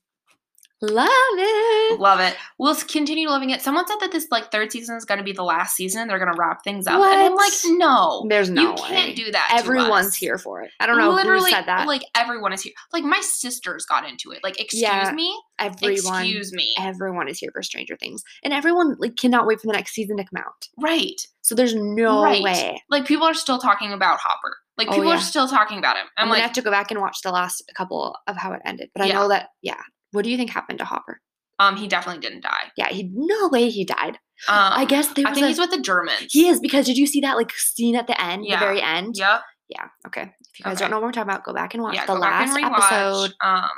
[0.81, 1.99] Love it.
[1.99, 2.35] Love it.
[2.59, 3.61] We'll continue loving it.
[3.63, 6.07] Someone said that this like third season is going to be the last season.
[6.07, 8.87] They're going to wrap things up, and I'm like, no, There's no you way.
[8.87, 9.53] can't do that.
[9.59, 10.71] Everyone's here for it.
[10.79, 11.87] I don't know Literally, who said that.
[11.87, 12.73] like everyone is here.
[12.93, 14.43] Like my sisters got into it.
[14.43, 15.91] Like, excuse Yeah, me, everyone,
[16.23, 19.73] excuse me, everyone is here for Stranger Things, and everyone like cannot wait for the
[19.73, 20.67] next season to come out.
[20.77, 21.19] right?
[21.41, 22.43] So there's no Right.
[22.43, 22.83] way.
[22.89, 24.55] Like people are still talking about Hopper.
[24.77, 25.15] Like Oh, people yeah.
[25.15, 26.05] are still talking about him.
[26.17, 28.61] I'm, I'm like, have to go back and watch the last couple of how it
[28.65, 28.89] ended.
[28.93, 29.13] But I Yeah.
[29.13, 29.81] know that, yeah.
[30.11, 31.21] What do you think happened to Hopper?
[31.59, 32.71] um, he definitely didn't die.
[32.77, 34.19] Yeah, he no way he died.
[34.47, 36.27] Um, I guess there I think a- he's with the Germans.
[36.31, 38.59] he is because did you see that like scene at the end, Yeah.
[38.59, 39.15] the very end?
[39.17, 39.41] Yep.
[39.69, 39.87] Yeah.
[40.05, 40.21] Okay.
[40.21, 40.81] If you guys Okay.
[40.83, 43.69] don't know what we're talking about, go back and watch yeah, the last episode Um,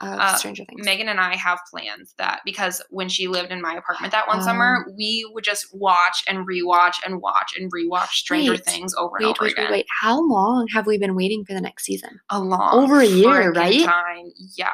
[0.00, 0.84] of uh, Stranger Things.
[0.86, 4.40] Megan and I have plans that because when she lived in my apartment that one
[4.40, 4.44] Oh.
[4.44, 9.16] summer, we would just watch and rewatch and watch and rewatch Stranger Wait, Things over
[9.18, 9.64] and wait, over wait, again.
[9.66, 9.86] wait, wait.
[10.00, 12.18] How long have we been waiting for the next season?
[12.30, 13.84] A long Over a year, right?
[13.84, 14.30] Time.
[14.56, 14.70] Yeah.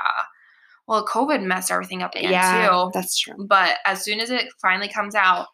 [0.87, 2.91] Well, COVID messed everything up again yeah, too.
[2.93, 3.47] that's true.
[3.49, 5.47] But as soon as it finally comes out,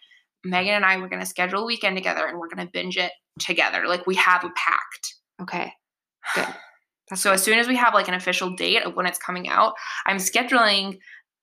[0.45, 3.87] Megan and I were gonna schedule a weekend together and we're gonna binge it together.
[3.87, 5.14] Like we have a pact.
[5.41, 5.72] Okay,
[6.35, 6.49] good.
[7.09, 9.49] That's So as soon as we have like an official date of when it's coming
[9.49, 9.74] out,
[10.07, 10.99] I'm scheduling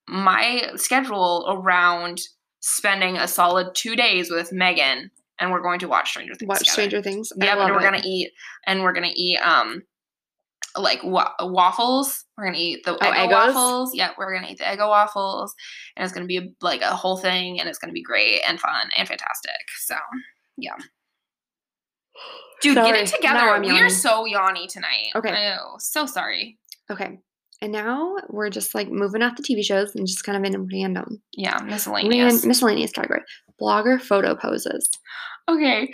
[0.07, 2.21] my schedule around
[2.61, 6.49] spending a solid two days with Megan, and we're going to watch Stranger Things.
[6.49, 6.73] watch together.
[6.73, 7.31] Stranger Things.
[7.37, 7.83] Yep, and we're it.
[7.83, 8.31] gonna eat,
[8.65, 9.83] and we're gonna eat um
[10.79, 12.23] like wa- waffles.
[12.37, 13.31] We're gonna eat the Oh, Eggo Eggos?
[13.53, 13.95] waffles.
[13.95, 15.53] Yeah, we're gonna eat the Eggo waffles,
[15.95, 18.89] and it's gonna be like a whole thing, and it's gonna be great and fun
[18.97, 19.51] and fantastic.
[19.85, 19.95] So
[20.57, 20.75] yeah.
[22.61, 23.59] Dude, get it together.
[23.61, 25.11] We are so yawny tonight.
[25.15, 25.55] Okay.
[25.59, 26.57] Oh, so sorry.
[26.89, 27.19] Okay,
[27.61, 30.67] and now we're just like moving off the TV shows and just kind of in
[30.73, 32.45] random, Yeah, ran- miscellaneous.
[32.45, 33.21] miscellaneous category.
[33.61, 34.89] Blogger photo poses.
[35.49, 35.91] okay.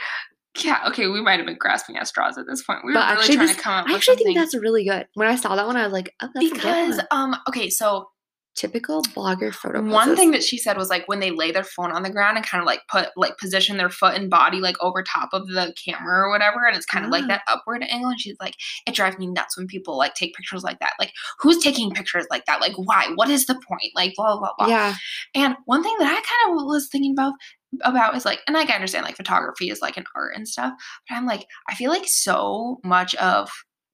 [0.60, 2.80] Yeah, okay, we might have been grasping at straws at this point.
[2.84, 4.26] We were But really actually trying this- to come up I actually something.
[4.28, 5.08] think that's really good.
[5.16, 7.70] When I saw that one, I was like, oh, that's a good because um okay,
[7.70, 8.10] so
[8.56, 9.92] typical blogger photo poses.
[9.92, 12.38] one thing that she said was like when they lay their phone on the ground
[12.38, 15.48] and kind of like put like position their foot and body like over top of
[15.48, 17.28] the camera or whatever and it's kind of like Ah.
[17.30, 18.54] that upward angle and she's like
[18.86, 22.28] it drives me nuts when people like take pictures like that like who's taking pictures
[22.30, 24.94] like that like why what is the point like blah blah blah yeah,
[25.34, 27.34] and one thing that i kind of was thinking about
[27.82, 30.74] about is like and like i understand like photography is like an art and stuff
[31.10, 33.50] but i'm like i feel like so much of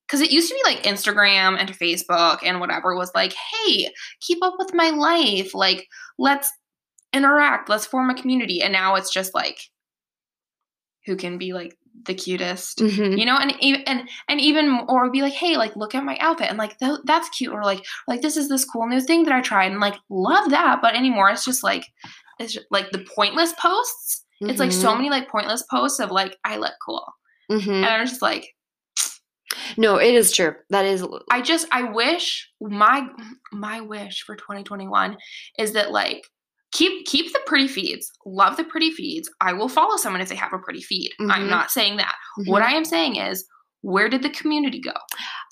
[0.08, 4.40] because it used to be like Instagram and Facebook and whatever was like, hey, keep
[4.42, 5.54] up with my life.
[5.54, 5.86] Like,
[6.18, 6.50] let's
[7.14, 8.64] interact, let's form a community.
[8.64, 9.60] And now it's just like,
[11.06, 11.78] who can be like
[12.08, 13.20] the cutest, Mhm.
[13.20, 13.38] you know?
[13.38, 16.58] And even and and even or be like, hey, like look at my outfit and
[16.58, 19.42] like "Tho- that's cute or like like this is this cool new thing that I
[19.42, 20.80] tried and like love that.
[20.82, 21.86] But anymore, it's just like
[22.40, 24.26] it's just, like the pointless posts.
[24.42, 24.98] It's like so Mhm.
[24.98, 27.06] many like pointless posts of like I look cool,
[27.52, 27.68] Mhm.
[27.68, 28.48] and I'm just like.
[29.78, 30.56] No, it is true.
[30.70, 33.08] That is I just I wish my
[33.52, 35.18] my wish for 2021
[35.58, 36.24] is that like
[36.72, 38.10] keep keep the pretty feeds.
[38.26, 39.30] Love the pretty feeds.
[39.42, 41.12] I will follow someone if they have a pretty feed.
[41.20, 41.50] I'm Mhm.
[41.50, 42.16] not saying that.
[42.46, 42.66] What Mhm.
[42.68, 43.46] I am saying is
[43.82, 44.94] where did the community go?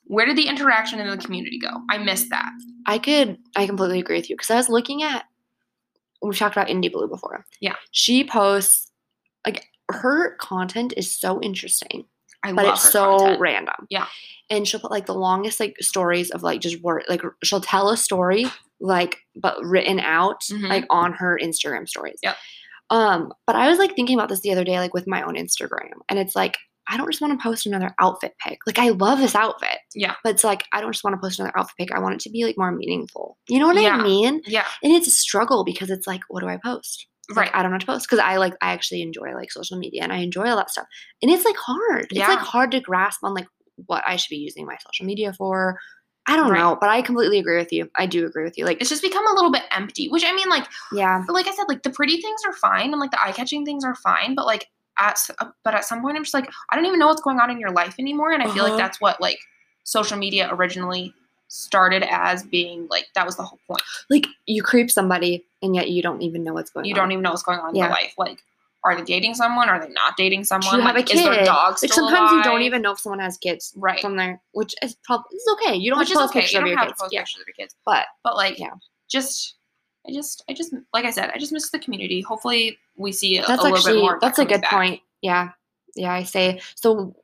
[0.05, 1.81] Where did the interaction in the community go?
[1.89, 2.49] I missed that.
[2.85, 5.25] I could I completely agree with you because I was looking at
[6.28, 7.45] we've talked about Indie Blue before.
[7.61, 7.75] Yeah.
[7.91, 8.91] She posts
[9.45, 12.05] like her content is so interesting,
[12.43, 12.67] I love it.
[12.67, 13.39] but it's so content.
[13.39, 13.88] random.
[13.89, 14.07] Yeah.
[14.49, 17.89] And she'll put like the longest like stories of like just word like she'll tell
[17.89, 18.45] a story
[18.80, 20.69] like but written out Mhm.
[20.69, 22.19] like on her Instagram stories.
[22.21, 22.36] Yeah.
[22.89, 25.36] Um, but I was like thinking about this the other day, like with my own
[25.36, 26.57] Instagram, and it's like
[26.89, 28.59] I don't just want to post another outfit pic.
[28.65, 29.77] Like I love this outfit.
[29.95, 30.15] Yeah.
[30.23, 31.91] But it's like I don't just want to post another outfit pic.
[31.91, 33.38] I want it to be like more meaningful.
[33.47, 33.97] You know what Yeah.
[33.97, 34.41] I mean?
[34.45, 37.07] Yeah, And it's a struggle because it's like, what do I post?
[37.29, 37.59] It's like, right.
[37.59, 40.13] I don't know to post because I like I actually enjoy like social media and
[40.13, 40.85] I enjoy all that stuff.
[41.21, 42.07] And it's like hard.
[42.11, 42.21] Yeah.
[42.21, 43.47] It's like hard to grasp on like
[43.85, 45.77] what I should be using my social media for.
[46.29, 46.59] I don't Right.
[46.59, 47.89] know, but I completely agree with you.
[47.95, 48.65] I do agree with you.
[48.65, 51.47] Like, It's just become a little bit empty, which I mean, like, yeah, but like
[51.47, 53.95] I said, like the pretty things are fine and like the eye catching things are
[53.95, 54.67] fine, but like
[55.00, 57.39] at uh, but at some point I'm just like I don't even know what's going
[57.39, 58.74] on in your life anymore, and I feel Uh-huh.
[58.74, 59.39] like that's what like
[59.84, 61.14] social media originally
[61.50, 63.82] started as being like that was the whole point.
[64.10, 66.95] like you creep somebody and yet you don't even know what's going You on.
[66.95, 67.84] You don't even know what's going on in Yeah.
[67.84, 68.14] their life.
[68.18, 68.43] Like,
[68.84, 69.70] are they dating someone?
[69.70, 70.72] Are they not dating someone?
[70.76, 71.45] Do you have like, a is their kid.
[71.45, 74.00] dog like sometimes you don't even know if someone has kids right.
[74.02, 75.76] from there, which is probably it's okay.
[75.76, 76.41] You don't Which have to post okay.
[76.41, 76.98] pictures You of your have kids.
[76.98, 77.20] to post yeah.
[77.22, 78.72] pictures of your kids, But but like, Yeah.
[79.10, 79.56] just.
[80.08, 82.22] I just, I just, like I said, I just miss the community.
[82.22, 84.18] Hopefully, we see a, that's a little actually bit more.
[84.22, 84.72] that's a good back.
[84.72, 85.01] point.
[85.22, 85.49] Yeah.
[85.95, 87.16] Yeah, I say so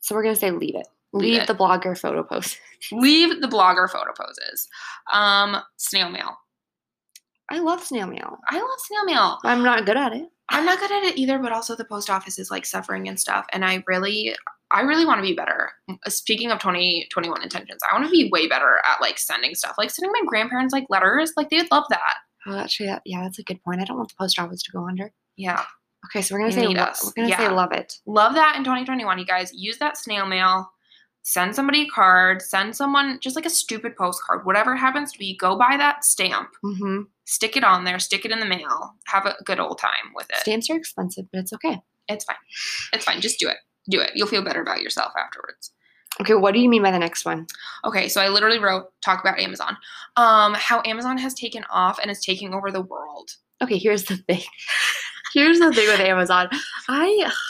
[0.00, 0.86] so we're gonna say leave it.
[1.12, 1.46] Leave Leave, it.
[1.46, 2.58] the blogger photo post.
[2.92, 4.68] Leave the blogger photo poses.
[5.12, 6.38] Um, snail mail.
[7.50, 8.38] I love snail mail.
[8.48, 9.38] I love snail mail.
[9.44, 10.28] I'm not good at it.
[10.48, 13.20] I'm not good at it either, but also the post office is like suffering and
[13.20, 13.44] stuff.
[13.52, 14.34] And I really,
[14.72, 15.70] I really want to be better.
[16.08, 19.90] Speaking of 2021 intentions, I want to be way better at like sending stuff, like
[19.90, 21.32] sending my grandparents like letters.
[21.36, 22.14] Like they would love that.
[22.46, 23.80] Oh, actually, that, yeah, that's a good point.
[23.80, 25.12] I don't want the post office to go under.
[25.36, 25.62] Yeah.
[26.06, 27.04] Okay, so we're gonna You say lo- us.
[27.04, 27.98] we're gonna say love it.
[28.06, 29.52] Love that in 2021, you guys.
[29.54, 30.68] Use that snail mail.
[31.24, 32.42] Send somebody a card.
[32.42, 34.44] Send someone just like a stupid postcard.
[34.44, 36.48] Whatever happens to be, go buy that stamp.
[36.64, 37.02] Mm-hmm.
[37.26, 38.00] Stick it on there.
[38.00, 38.94] Stick it in the mail.
[39.06, 40.38] Have a good old time with it.
[40.38, 41.80] Stamps are expensive, but it's okay.
[42.08, 42.34] It's fine.
[42.92, 43.20] It's fine.
[43.20, 43.58] Just do it.
[43.90, 44.12] Do it.
[44.14, 45.72] You'll feel better about yourself afterwards.
[46.20, 47.46] Okay, what do you mean by the next one?
[47.84, 49.76] Okay, so I literally wrote talk about Amazon.
[50.16, 53.30] Um, how Amazon has taken off and is taking over the world.
[53.62, 54.42] Okay, here's the thing.
[55.34, 56.48] here's the thing with Amazon.
[56.88, 57.30] I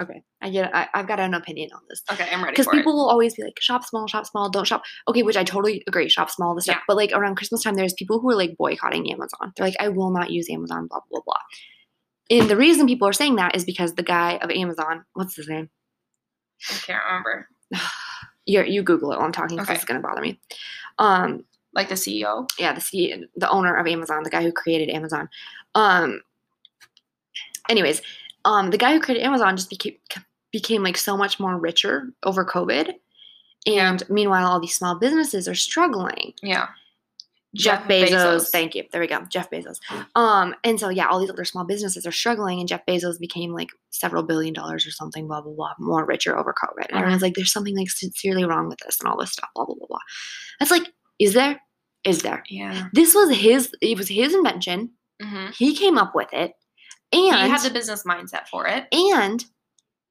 [0.00, 0.74] Okay, I get.
[0.74, 3.42] I, I've got an opinion on this Okay, I'm ready because people will always be
[3.42, 4.82] like, shop small, shop small, don't shop.
[5.06, 6.76] Okay, which I totally agree, shop small, the stuff.
[6.76, 6.82] Yeah.
[6.88, 9.52] But like around Christmas time, there's people who are like boycotting Amazon.
[9.54, 11.34] They're like, I will not use Amazon, blah blah blah.
[12.32, 15.48] And the reason people are saying that is because the guy of Amazon, what's his
[15.48, 15.68] name?
[16.70, 17.48] I can't remember.
[18.44, 19.76] You you Google it while I'm talking because Okay.
[19.76, 20.40] it's gonna bother me.
[20.98, 22.48] Um, Like the CEO.
[22.58, 25.28] yeah, the CEO, the owner of Amazon, the guy who created Amazon.
[25.76, 26.22] Um,
[27.68, 28.02] anyways,
[28.44, 29.94] um, the guy who created Amazon just became
[30.50, 32.94] became like so much more richer over COVID,
[33.66, 36.34] and meanwhile, all these small businesses are struggling.
[36.42, 36.66] Yeah.
[37.54, 38.84] Jeff, Bezos, thank you.
[38.90, 39.78] There we go, Jeff Bezos.
[40.14, 43.52] Um, and so yeah, all these other small businesses are struggling, and Jeff Bezos became
[43.52, 46.86] like several billion dollars or something, blah blah blah, more richer over COVID.
[46.88, 49.66] And everyone's like, "There's something like sincerely wrong with this," and all this stuff, blah
[49.66, 49.98] blah blah blah.
[50.58, 51.60] That's like, is there?
[52.04, 52.42] Is there?
[52.48, 52.88] Yeah.
[52.94, 53.70] This was his.
[53.82, 54.92] It was his invention.
[55.22, 56.52] hmm He came up with it,
[57.12, 58.86] and He had the business mindset for it.
[58.92, 59.44] and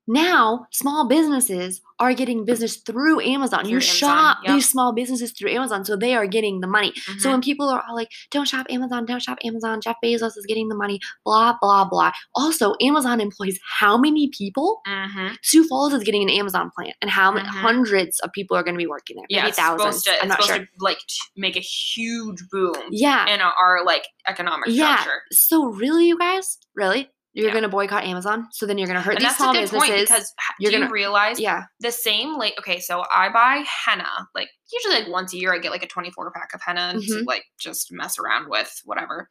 [0.08, 3.66] now small businesses are getting business through Amazon.
[3.68, 4.56] you Amazon, shop yep.
[4.56, 6.91] these small businesses through Amazon, so they are getting the money.
[7.20, 7.32] So Mhm.
[7.34, 10.68] when people are all like, "Don't shop Amazon, don't shop Amazon," Jeff Bezos is getting
[10.70, 12.12] the money, blah blah blah.
[12.34, 14.82] Also, Amazon employs how many people?
[14.88, 15.38] Mhm.
[15.43, 17.52] Sioux Falls is getting an Amazon plant, and how many Mhm.
[17.62, 19.26] hundreds of people are going to be working there?
[19.30, 20.04] Yeah, Maybe it's thousands.
[20.04, 20.22] supposed to.
[20.24, 20.58] I'm not sure.
[20.60, 20.97] to like
[21.38, 24.95] make a huge boom Yeah, in our, our like economic yeah.
[25.02, 25.22] structure.
[25.32, 27.51] So really, you guys, really, you're Yeah.
[27.53, 28.47] going to boycott Amazon?
[28.51, 29.88] So then you're going to hurt And these that's small businesses?
[29.89, 31.63] point because You're do gonna- realize yeah.
[31.79, 35.57] the same like okay so i buy henna like usually like once a year i
[35.59, 39.27] get like a 24 pack of henna and to, like just mess around with whatever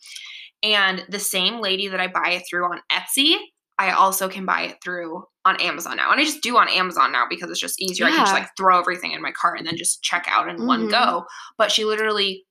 [0.63, 3.37] and the same lady that i buy it through on etsy
[3.79, 7.13] i also can buy it through on amazon now and i just do on amazon
[7.13, 9.67] now because it's just easier i can just like throw everything in my cart and
[9.67, 10.91] then just check out in one Mhm.
[10.91, 11.25] go
[11.59, 12.45] but she literally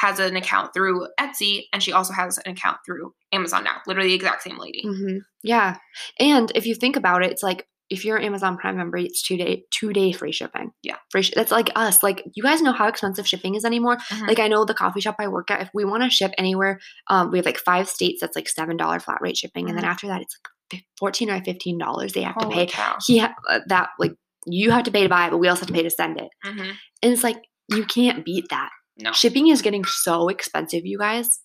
[0.00, 4.08] has an account through etsy and she also has an account through amazon now literally
[4.10, 5.76] the exact same lady hmm Yeah,
[6.18, 9.20] and if you think about it, it's like if you're an Amazon Prime member, it's
[9.20, 10.70] two day two day free shipping.
[10.84, 10.94] Yeah.
[11.10, 11.22] free.
[11.22, 12.04] Sh- that's like us.
[12.04, 13.96] Like you guys know how expensive shipping is anymore.
[13.96, 14.28] Mhm.
[14.28, 15.60] Like I know the coffee shop I work at.
[15.62, 16.78] If we want to ship anywhere,
[17.08, 18.20] um, we have like five states.
[18.20, 19.88] That's like seven dollar flat rate shipping, and then Mhm.
[19.90, 20.36] after that, it's
[20.72, 22.66] like fourteen or fifteen dollars they have to pay.
[22.66, 22.96] cow.
[23.04, 24.12] He ha- uh, that like
[24.46, 26.20] you have to pay to buy it, but we also have to pay to send
[26.20, 26.28] it.
[26.46, 26.70] Mhm.
[27.02, 27.42] And it's like
[27.74, 28.70] you can't beat that.
[29.00, 31.40] No Shipping is getting so expensive, you guys.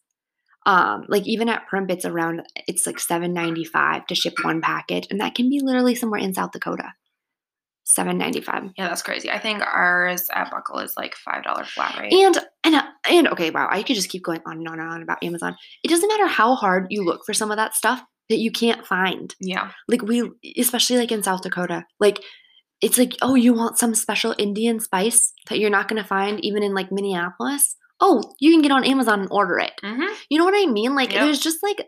[0.65, 4.61] Um, like even at Primp, it's around it's like seven ninety five to ship one
[4.61, 6.93] package, and that can be literally somewhere in South Dakota.
[7.83, 8.63] Seven ninety five.
[8.77, 9.29] Yeah, that's crazy.
[9.29, 12.11] I think ours at Buckle is like five dollar flat rate.
[12.11, 14.89] And and uh, and okay, wow, I could just keep going on and on and
[14.89, 15.55] on about Amazon.
[15.83, 18.87] It doesn't matter how hard you look for some of that stuff that you can't
[18.87, 19.35] find.
[19.39, 22.21] yeah, Like we, especially like in South Dakota, like
[22.81, 26.63] it's like, oh, you want some special Indian spice that you're not gonna find even
[26.63, 27.75] in like Minneapolis.
[28.01, 29.71] Oh, you can get on Amazon and order it.
[29.81, 30.95] hmm You know what I mean?
[30.95, 31.21] Like Yep.
[31.23, 31.87] there's just like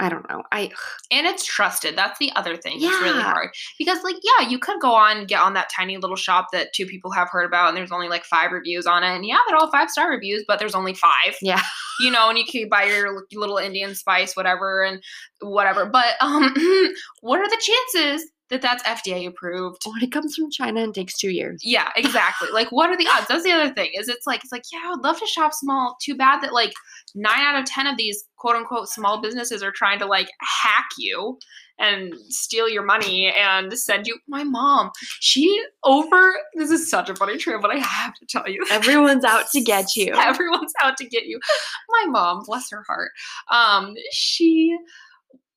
[0.00, 0.42] I don't know.
[0.50, 0.70] I
[1.12, 1.96] and it's trusted.
[1.96, 2.78] That's the other thing.
[2.80, 6.16] It's really hard because, like, yeah, you could go on get on that tiny little
[6.16, 9.14] shop that two people have heard about, and there's only like five reviews on it,
[9.14, 11.36] and yeah, they're all five star reviews, but there's only five.
[11.40, 11.62] yeah.
[12.00, 15.00] you know, and you can buy your little Indian spice, whatever, and
[15.40, 15.86] whatever.
[15.86, 16.52] But um,
[17.20, 17.62] what are the
[17.94, 19.82] chances that that's FDA approved?
[19.86, 21.60] When it comes from China and takes two years.
[21.64, 22.48] Yeah, exactly.
[22.52, 23.26] like, what are the odds?
[23.28, 23.90] That's the other thing.
[23.94, 25.96] Is it's like it's like yeah, I would love to shop small.
[26.00, 26.72] Too bad that like
[27.14, 30.86] nine out of ten of these quote unquote small businesses are trying to like hack
[30.98, 31.38] you
[31.78, 34.18] and steal your money and send you.
[34.28, 34.90] My mom,
[35.20, 36.34] she over.
[36.54, 38.64] This is such a funny trip, but I have to tell you.
[38.70, 40.14] Everyone's out to get you.
[40.14, 41.40] Everyone's out to get you.
[41.88, 43.10] My mom, bless her heart.
[43.50, 44.76] Um, she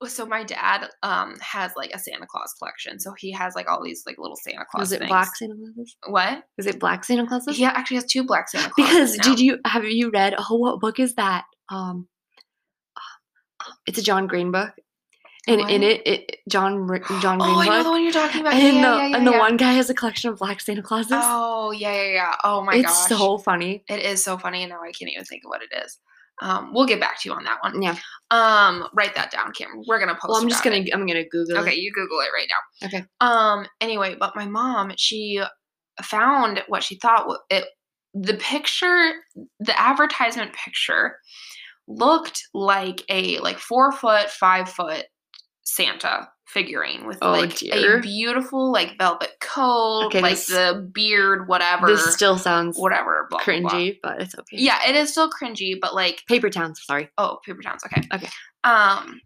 [0.08, 3.00] so my dad um has like a Santa Claus collection.
[3.00, 5.10] So he has like all these like little Santa Claus Was it things.
[5.10, 5.96] black Santa Clauses?
[6.08, 6.44] What?
[6.58, 7.58] Is it black Santa Clauses?
[7.58, 8.94] He actually has two black Santa Clauses.
[8.96, 9.24] Because now.
[9.24, 10.36] did you have you read?
[10.38, 11.46] Oh, what book is that?
[11.70, 12.08] Um,
[13.88, 14.72] it's a John Green book,
[15.48, 16.88] and in it, it John
[17.22, 18.54] John Green Oh, I know the one you're talking about.
[18.54, 20.84] and Yeah, the yeah, yeah, and the one guy has a collection of black Santa
[20.84, 21.12] Clauses.
[21.14, 22.36] Oh yeah, yeah, yeah.
[22.44, 23.20] Oh my god, it's gosh.
[23.20, 23.84] so funny.
[23.90, 25.98] it is so funny, and now I can't even think of what it is.
[26.42, 27.82] Um, we'll get back to you on that one.
[27.82, 27.96] Yeah.
[28.32, 29.70] Um, write that down, Kim.
[29.88, 30.30] We're gonna post.
[30.30, 30.90] Well, I'm just gonna it.
[30.94, 31.58] I'm gonna Google.
[31.60, 31.78] Okay, it.
[31.78, 32.88] you Google it right now.
[32.88, 33.06] Okay.
[33.22, 33.68] Um.
[33.82, 35.42] Anyway, but my mom, she
[36.02, 37.66] found what she thought it.
[38.14, 39.12] The picture,
[39.60, 41.18] the advertisement picture,
[41.88, 45.06] looked like a like four foot, five foot
[45.64, 47.98] Santa figurine with Oh, like dear.
[47.98, 53.28] a beautiful like velvet coat, Okay, like this- the beard, whatever, This still sounds whatever,
[53.30, 53.70] blah, blah, blah.
[53.72, 54.58] cringy, but it's okay.
[54.58, 56.82] Yeah, it is still cringy, but like Paper towns.
[56.86, 57.10] Sorry.
[57.18, 57.84] oh, paper towns.
[57.86, 58.02] Okay.
[58.14, 58.30] Okay.
[58.64, 59.20] Um,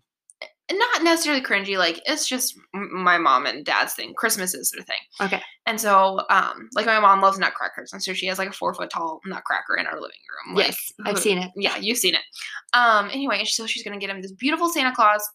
[0.72, 1.78] not necessarily cringy.
[1.80, 4.14] Like it's just my mom and dad's thing.
[4.16, 5.00] Christmas is their thing.
[5.20, 5.42] Okay.
[5.66, 8.74] And so, um, like my mom loves nutcrackers, and so she has like a four
[8.76, 10.56] foot tall nutcracker in our living room.
[10.56, 11.50] Like, yes, I've seen it.
[11.56, 12.22] Yeah, you've seen it.
[12.74, 13.10] Um.
[13.12, 15.28] Anyway, so she's gonna get him this beautiful Santa Claus.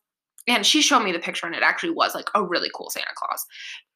[0.47, 3.07] And she showed me the picture and it actually was like a really cool Santa
[3.16, 3.45] Claus.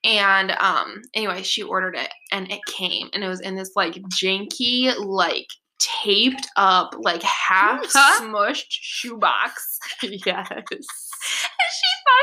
[0.04, 3.94] And um anyway, she ordered it and it came and it was in this like
[4.20, 5.46] janky, like
[5.78, 9.78] taped up, like half smushed shoebox.
[10.02, 10.48] yes.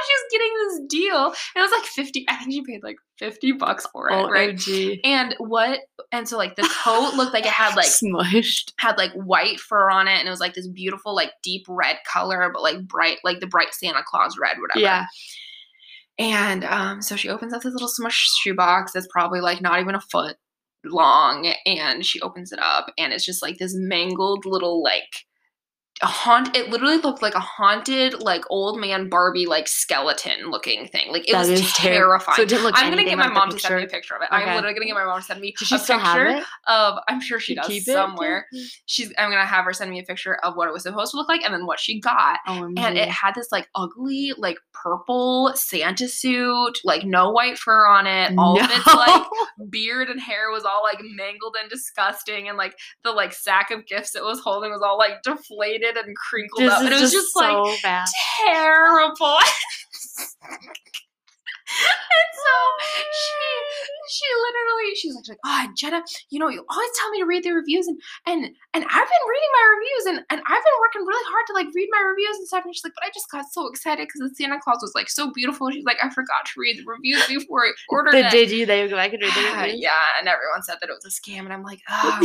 [0.08, 1.26] She was getting this deal.
[1.26, 4.56] And it was like 50, I think she paid like 50 bucks for it, right?
[4.56, 5.00] OMG.
[5.04, 5.80] And what
[6.12, 8.74] and so like the coat looked like it had like smushed.
[8.80, 11.98] had like white fur on it and it was like this beautiful like deep red
[12.12, 15.06] color but like bright like the bright santa claus red whatever Yeah.
[16.20, 19.96] and um so she opens up this little smush shoebox that's probably like not even
[19.96, 20.38] a foot
[20.84, 25.26] long and she opens it up and it's just like this mangled little like
[26.02, 31.10] haunt it literally looked like a haunted like old man barbie like skeleton looking thing
[31.10, 33.30] like it That was is ter- terrifying So it didn't look i'm gonna get my
[33.30, 34.14] mom to send me a picture?
[34.16, 34.44] of it Okay.
[34.44, 36.44] i'm literally gonna get my mom to send me Does she a picture it?
[36.68, 37.94] of i'm sure she To does keep it?
[37.94, 38.46] somewhere
[38.88, 41.18] she's I'm gonna have her send me a picture of what it was supposed to
[41.18, 42.40] look like and then what she got.
[42.48, 42.74] Oh, OMG.
[42.80, 48.06] And it had this like ugly, like purple Santa suit, like no white fur on
[48.08, 48.34] it.
[48.38, 49.24] All of its like
[49.70, 53.86] beard and hair was all like mangled and disgusting, and like the like sack of
[53.86, 56.82] gifts it was holding was all like deflated and crinkled This up.
[56.82, 58.08] And it was just, just, like bad.
[58.46, 59.38] terrible.
[61.66, 62.54] and so
[63.10, 63.42] she
[64.08, 67.52] she literally she's like, oh Jenna, you know, you always tell me to read the
[67.52, 71.26] reviews and and and I've been reading my reviews and, and I've been working really
[71.32, 72.64] hard to like read my reviews and stuff.
[72.66, 75.10] And she's like, but I just got so excited because the Santa Claus was like
[75.10, 75.70] so beautiful.
[75.72, 78.32] She's like, I forgot to read the reviews before I ordered But it.
[78.32, 78.66] did you?
[78.66, 81.40] They go back and read the yeah, and everyone said that it was a scam,
[81.46, 82.22] and I'm like, um,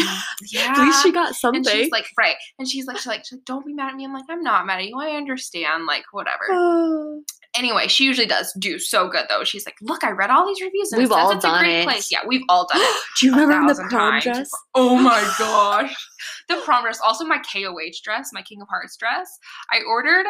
[0.51, 0.73] yeah.
[0.77, 1.59] At least she got something.
[1.65, 2.37] and she's like, right.
[2.59, 4.05] And she's like, she's like, she's like, don't be mad at me.
[4.05, 4.99] I'm like, I'm not mad at you.
[4.99, 5.87] I understand.
[5.87, 6.45] Like, whatever.
[6.51, 7.23] Oh.
[7.57, 9.45] Anyway, she usually does do so good though.
[9.45, 10.93] She's like, look, I read all these reviews.
[10.93, 11.85] And We've all it's done a great it.
[11.85, 12.11] place.
[12.11, 12.97] Yeah, we've all done it.
[13.21, 14.25] Do you remember the prom times.
[14.25, 14.51] dress?
[14.75, 15.95] Oh my gosh.
[16.49, 17.01] The prom dress.
[17.05, 19.39] Also my KOH dress, my King of Hearts dress.
[19.73, 20.27] I ordered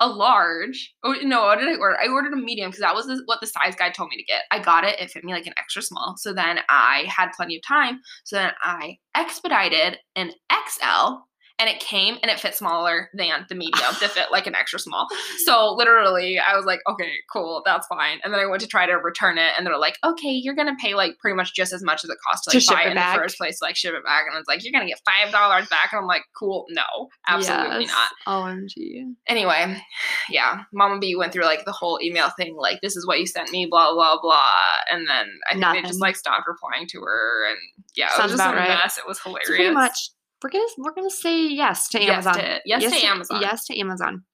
[0.00, 0.94] a large.
[1.02, 1.96] Oh no, what did I order?
[2.02, 4.24] I ordered a medium because that was the, what the size guy told me to
[4.24, 4.42] get.
[4.50, 5.00] I got it.
[5.00, 6.14] It fit me like an extra small.
[6.18, 8.00] So then I had plenty of time.
[8.24, 11.14] So then I expedited an XL
[11.58, 14.78] and it came and it fit smaller than the medium to fit like an extra
[14.78, 15.06] small.
[15.44, 18.18] So literally, I was like, okay, cool, that's fine.
[18.24, 20.76] And then I went to try to return it, and they're like, okay, you're gonna
[20.80, 22.82] pay like pretty much just as much as it cost to To like ship buy
[22.82, 23.16] it it in back?
[23.16, 24.24] the first place, to, like ship it back.
[24.28, 25.92] And it's like, you're gonna get five dollars back.
[25.92, 27.94] And I'm like, cool, no, absolutely Yes.
[28.26, 28.34] not.
[28.34, 29.14] OMG.
[29.26, 29.82] Anyway,
[30.28, 33.26] yeah, Mama B went through like the whole email thing, like this is what you
[33.26, 34.50] sent me, blah blah blah,
[34.90, 37.56] and then I think they just like stopped replying to her, and
[37.94, 38.68] yeah, it Sounds was just a right.
[38.68, 38.98] mess.
[38.98, 39.46] It was hilarious.
[39.48, 40.10] So pretty much,
[40.42, 42.34] we're gonna we're gonna say yes to Yes Amazon.
[42.34, 43.40] to- yes to Amazon.
[43.40, 44.24] Yes to Amazon.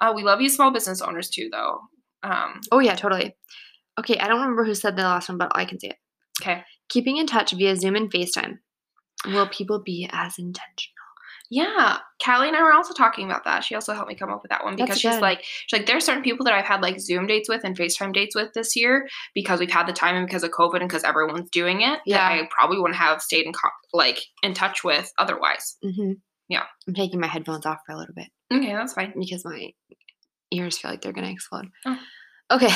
[0.00, 1.78] Uh, we love you, small business owners too, though.
[2.22, 3.36] Um, Oh yeah, totally.
[3.98, 5.96] Okay, I don't remember who said the last one, but I can see it.
[6.40, 6.62] okay.
[6.88, 8.58] Keeping in touch via Zoom and FaceTime.
[9.26, 10.91] Will people be as intentional?
[11.54, 13.62] Yeah, Callie and I were also talking about that.
[13.62, 16.02] She also helped me come up with that one because she's like, she's like, there's
[16.02, 19.06] certain people that I've had like Zoom dates with and FaceTime dates with this year
[19.34, 22.00] because we've had the time and because of COVID and because everyone's doing it.
[22.06, 22.16] Yeah.
[22.16, 25.76] that I probably wouldn't have stayed in co- like in touch with otherwise.
[25.84, 26.12] Mm-hmm.
[26.48, 26.62] Yeah.
[26.88, 29.12] I'm taking my headphones off for a little bit Okay, that's fine.
[29.18, 29.72] because my
[30.52, 31.68] ears feel like they're gonna explode.
[31.84, 31.98] Oh.
[32.50, 32.72] Okay.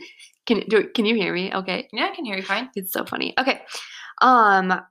[0.46, 1.50] can do can you hear me?
[1.54, 1.88] Okay.
[1.94, 2.68] Yeah, I can hear you fine.
[2.74, 3.32] It's so funny.
[3.38, 3.62] Okay.
[4.20, 4.82] Um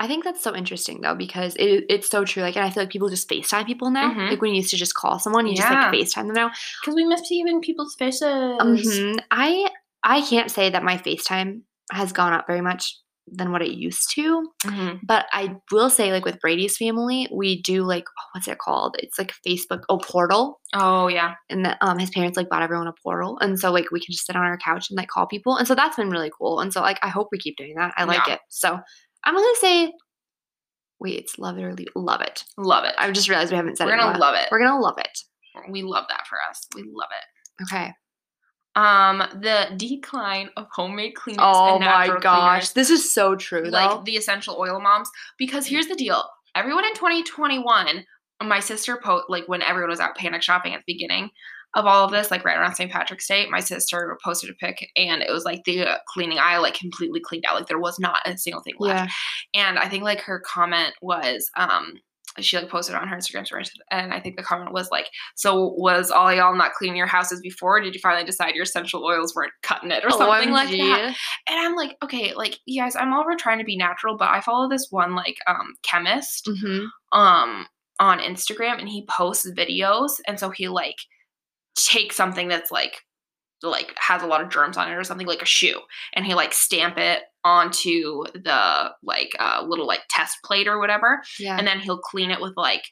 [0.00, 2.42] I think that's so interesting though because it, it's so true.
[2.42, 4.12] Like, and I feel like people just FaceTime people now.
[4.12, 4.30] Mhm.
[4.30, 5.62] Like when you used to just call someone, you Yeah.
[5.62, 6.50] just like FaceTime them now.
[6.80, 8.22] Because we miss seeing people's faces.
[8.22, 9.18] Mhm.
[9.30, 9.68] I
[10.04, 12.96] I can't say that my FaceTime has gone up very much
[13.30, 15.00] than what it used to, Mhm.
[15.02, 18.96] but I will say like with Brady's family, we do like oh, what's it called?
[19.00, 21.34] It's like Facebook oh portal, Oh yeah.
[21.50, 24.12] and that um his parents like bought everyone a portal, and so like we can
[24.12, 26.60] just sit on our couch and like call people, and so that's been really cool,
[26.60, 27.92] and so like I hope we keep doing that.
[27.98, 28.34] I like Yeah.
[28.34, 28.40] it.
[28.48, 28.78] So
[29.24, 29.92] I'm gonna say,
[31.00, 32.44] wait, it's love it or leave love it.
[32.56, 32.94] Love it.
[32.98, 34.00] I just realized we haven't said We're it.
[34.00, 34.48] a gonna love it.
[34.50, 35.18] We're gonna love it.
[35.70, 36.66] we love that for us.
[36.74, 37.62] We love it.
[37.64, 37.92] Okay.
[38.76, 42.72] Um, the decline of homemade cleaners Oh my gosh, cleaners.
[42.74, 43.64] this is so true.
[43.64, 44.02] like though.
[44.04, 46.22] the essential oil moms because here's the deal
[46.54, 48.04] everyone in 2021
[48.44, 51.28] my sister po- like when everyone was out panic shopping at the beginning
[51.74, 54.88] of all of this like right around st patrick's day my sister posted a pic
[54.96, 57.98] and it was like the uh, cleaning aisle like completely cleaned out like there was
[57.98, 59.10] not a single thing left
[59.52, 59.68] yeah.
[59.68, 61.94] and i think like her comment was um
[62.40, 65.74] she like posted on her Instagram story, and I think the comment was like, "So
[65.76, 67.80] was all y'all not cleaning your houses before?
[67.80, 71.16] Did you finally decide your essential oils weren't cutting it or something like that?"
[71.48, 74.28] And I'm like, okay, like you guys, I'm all over trying to be natural, but
[74.28, 76.86] I follow this one like um chemist Mhm.
[77.12, 77.66] um
[78.00, 80.96] on Instagram and he posts videos and so he like
[81.86, 83.02] takes something that's like
[83.62, 85.80] like has a lot of germs on it or something like a shoe
[86.14, 91.20] and he like stamp it onto the like uh little like test plate or whatever
[91.40, 91.56] Yeah.
[91.58, 92.82] and then he'll clean it with like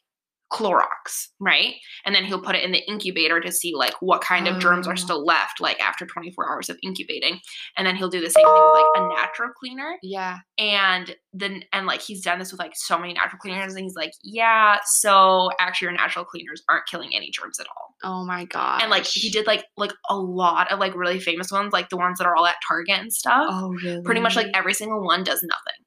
[0.53, 1.75] Clorox, right?
[2.05, 4.87] And then he'll put it in the incubator to see like what kind of germs
[4.87, 4.93] Oh.
[4.93, 7.41] are still left, like after 24 hours of incubating.
[7.77, 9.97] And then he'll do the same thing with like a natural cleaner.
[10.05, 10.39] Yeah.
[10.57, 13.97] And then and like he's done this with like so many natural cleaners, and he's
[13.97, 17.86] like, Yeah, so actually your natural cleaners aren't killing any germs at all.
[18.03, 18.83] Oh my god.
[18.83, 21.97] And like he did like like a lot of like really famous ones, like the
[21.97, 23.47] ones that are all at Target and stuff.
[23.51, 24.03] Oh really?
[24.03, 25.83] Pretty much like every single one does nothing.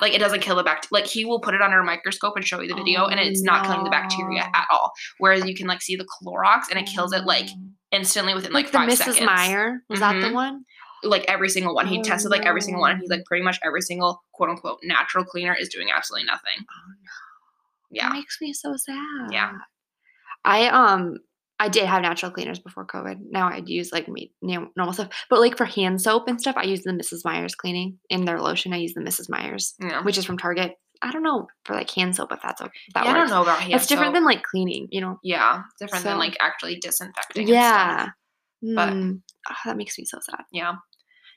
[0.00, 1.02] Like it doesn't kill the bacteria.
[1.02, 3.22] Like he will put it under a microscope and show you the video, and Oh,
[3.22, 4.92] it's not killing the bacteria at all.
[5.18, 7.68] Whereas you can like see the Clorox, and it kills it like Oh.
[7.92, 9.12] instantly within like, like, the five Mrs.
[9.14, 9.26] seconds.
[9.26, 9.82] Meyer.
[9.90, 10.34] Was that the Mhm.
[10.34, 10.64] one?
[11.02, 13.42] Like every single one, he Oh, tested like every single one, and he's like pretty
[13.44, 16.60] much every single quote unquote natural cleaner is doing absolutely nothing.
[16.60, 17.10] Oh no.
[17.90, 19.32] Yeah, That makes me so sad.
[19.32, 19.52] Yeah.
[20.44, 21.16] I um
[21.60, 23.18] I did have natural cleaners before COVID.
[23.30, 25.10] Now I'd use like me, normal stuff.
[25.28, 27.20] But like for hand soap and stuff, I use the Mrs.
[27.24, 27.98] Meyers cleaning.
[28.08, 29.28] In their lotion, I use the Mrs.
[29.28, 30.02] Meyers, yeah.
[30.02, 30.74] which is from Target.
[31.02, 32.70] I don't know for like hand soap if that's okay.
[32.94, 33.76] That yeah I don't know about hand soap.
[33.76, 34.14] It's different soap.
[34.14, 35.18] than like cleaning, you know.
[35.22, 37.46] yeah, different than like actually disinfecting.
[37.46, 38.06] Yeah.
[38.06, 39.22] But- Mm.
[39.48, 40.42] Ah, that makes me so sad.
[40.52, 40.74] Yeah.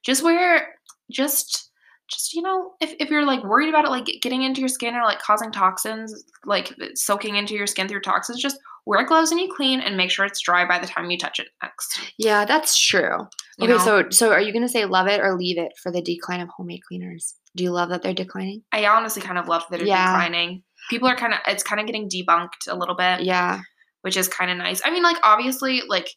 [0.05, 0.75] Just wear
[1.09, 1.71] just
[2.09, 4.93] just you know, if, if you're like worried about it like getting into your skin
[4.93, 9.39] or like causing toxins, like soaking into your skin through toxins, just wear gloves when
[9.39, 11.99] you clean and make sure it's dry by the time you touch it next.
[12.17, 13.17] Yeah, that's true.
[13.57, 13.77] You okay, know?
[13.77, 16.49] so so are you gonna say love it or leave it for the decline of
[16.49, 17.35] homemade cleaners?
[17.55, 18.63] Do you love that they're declining?
[18.71, 20.05] I honestly kind of love that it's Yeah.
[20.11, 20.63] declining.
[20.89, 23.61] People are kind of it's kind of getting debunked a little bit, Yeah.
[24.01, 24.81] which is kind of nice.
[24.83, 26.09] I mean, like obviously, like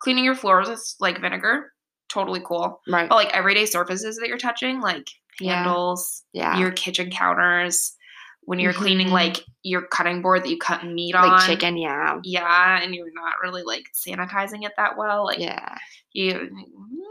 [0.00, 1.72] cleaning your floors with like vinegar,
[2.08, 2.80] totally cool.
[2.88, 3.08] Right.
[3.08, 5.06] But like everyday surfaces that you're touching, like
[5.40, 5.56] Yeah.
[5.62, 6.58] handles, yeah.
[6.58, 7.94] your kitchen counters,
[8.42, 9.12] when you're cleaning Mhm.
[9.12, 11.28] like your cutting board that you cut meat on.
[11.28, 12.18] like chicken, yeah.
[12.24, 15.24] Yeah, and you're not really like sanitizing it that well.
[15.24, 15.76] Like yeah.
[16.12, 16.50] you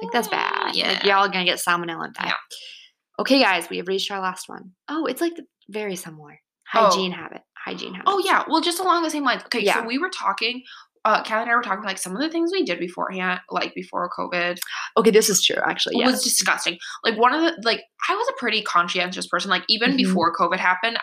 [0.01, 0.75] Like that's bad.
[0.75, 0.89] Yeah.
[0.93, 2.25] Like y'all gonna get salmonella and die.
[2.27, 2.33] Yeah.
[3.19, 4.71] Okay, guys, we have reached our last one.
[4.87, 5.33] Oh, it's like
[5.69, 6.39] very similar.
[6.67, 7.41] Hygiene habit.
[7.65, 8.07] Hygiene habit.
[8.09, 8.43] Oh yeah.
[8.47, 9.43] Well just along the same lines.
[9.45, 9.75] Okay, Yeah.
[9.81, 10.63] so we were talking
[11.05, 13.73] uh Callie and I were talking like some of the things we did beforehand, like
[13.75, 14.57] before COVID
[14.97, 15.55] Okay, this is true.
[15.63, 16.05] Actually, yeah.
[16.07, 16.77] was disgusting.
[17.03, 19.49] Like one of the like I was a pretty conscientious person.
[19.49, 19.97] Like even Mhm.
[19.97, 20.97] before COVID happened,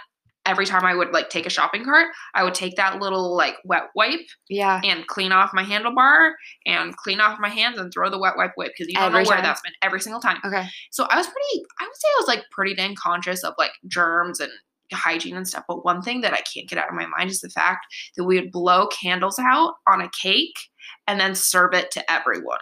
[0.47, 3.57] every time I would like take a shopping cart, I would take that little like
[3.65, 4.81] wet wipe yeah.
[4.85, 6.33] and clean off my handlebar
[6.65, 9.25] and clean off my hands and throw the wet wipe away because you don't Every
[9.25, 9.45] know where time?
[9.45, 10.39] that's been every single time.
[10.45, 10.67] Okay.
[10.91, 13.73] So I was pretty, I would say I was like pretty dang conscious of like
[13.89, 14.53] germs and
[14.93, 15.65] hygiene and stuff.
[15.69, 17.87] But one thing that I can't get out of my mind is the fact
[18.17, 20.57] that we would blow candles out on a cake
[21.07, 22.61] and then serve it to everyone.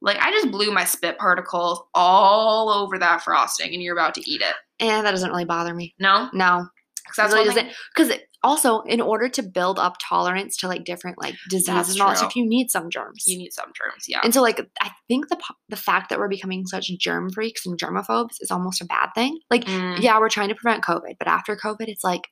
[0.00, 4.30] Like I just blew my spit particles all over that frosting and you're about to
[4.30, 4.54] eat it.
[4.80, 5.94] And that doesn't really bother me.
[5.98, 6.28] No?
[6.32, 6.68] No.
[7.08, 11.20] Because that's really doesn't because also in order to build up tolerance to like different
[11.20, 13.24] like diseases and all that stuff, you need some germs.
[13.26, 14.04] you need some germs.
[14.06, 14.20] Yeah.
[14.22, 15.38] and so like I think the
[15.68, 19.38] the fact that we're becoming such germ freaks and germaphobes is almost a bad thing.
[19.50, 22.22] Like Mm, yeah, we're trying to prevent COVID, but after COVID, it's like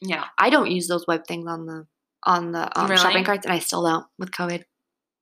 [0.00, 0.24] yeah.
[0.38, 1.86] I don't use those web things on the
[2.24, 3.00] on the um, Really?
[3.02, 4.62] shopping carts, and I still don't with COVID.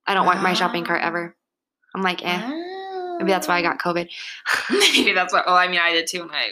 [0.07, 1.07] I don't wipe my shopping cart Ah.
[1.07, 1.35] ever.
[1.95, 2.39] I'm like, eh.
[3.19, 4.09] Maybe that's why I got COVID.
[4.71, 5.45] Maybe that's what.
[5.45, 6.49] Well, I mean, I did too, and I.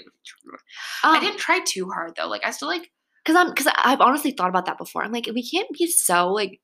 [1.03, 2.27] Um, I didn't try too hard though.
[2.27, 2.91] Like I still like.
[3.23, 5.03] because I'm because I've honestly thought about that before.
[5.03, 6.59] I'm like, we can't be so like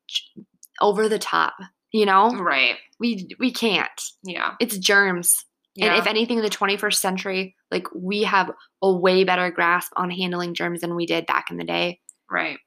[0.81, 1.53] over the top.
[1.91, 2.75] You know, Right.
[2.99, 4.01] we we can't.
[4.23, 4.55] Yeah.
[4.59, 5.45] It's germs.
[5.75, 5.87] Yeah.
[5.93, 10.09] And if anything, in the 21st century, like we have a way better grasp on
[10.09, 11.99] handling germs than we did back in the day.
[12.29, 12.57] Right.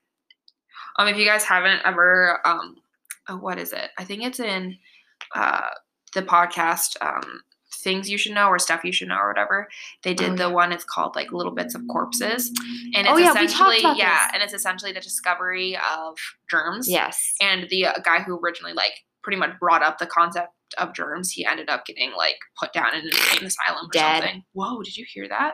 [0.99, 2.77] Um, if you guys haven't ever, um,
[3.29, 3.91] oh, what is it?
[3.99, 4.77] I think it's in
[5.35, 5.61] uh,
[6.15, 7.41] the podcast, um,
[7.83, 9.69] things you should know or stuff you should know or whatever.
[10.03, 10.55] They did Oh, the yeah.
[10.55, 10.73] one.
[10.73, 12.49] It's called like little bits of corpses,
[12.95, 13.95] and it's Oh, yeah, essentially yeah,
[14.27, 14.31] this.
[14.35, 16.17] and it's essentially the discovery of
[16.51, 16.89] germs.
[16.89, 17.33] Yes.
[17.41, 18.93] And the uh, guy who originally like
[19.23, 20.49] pretty much brought up the concept
[20.79, 24.23] of germs, he ended up getting like put down in an insane asylum or Dead.
[24.23, 24.43] something.
[24.53, 24.83] Whoa!
[24.83, 25.53] Did you hear that?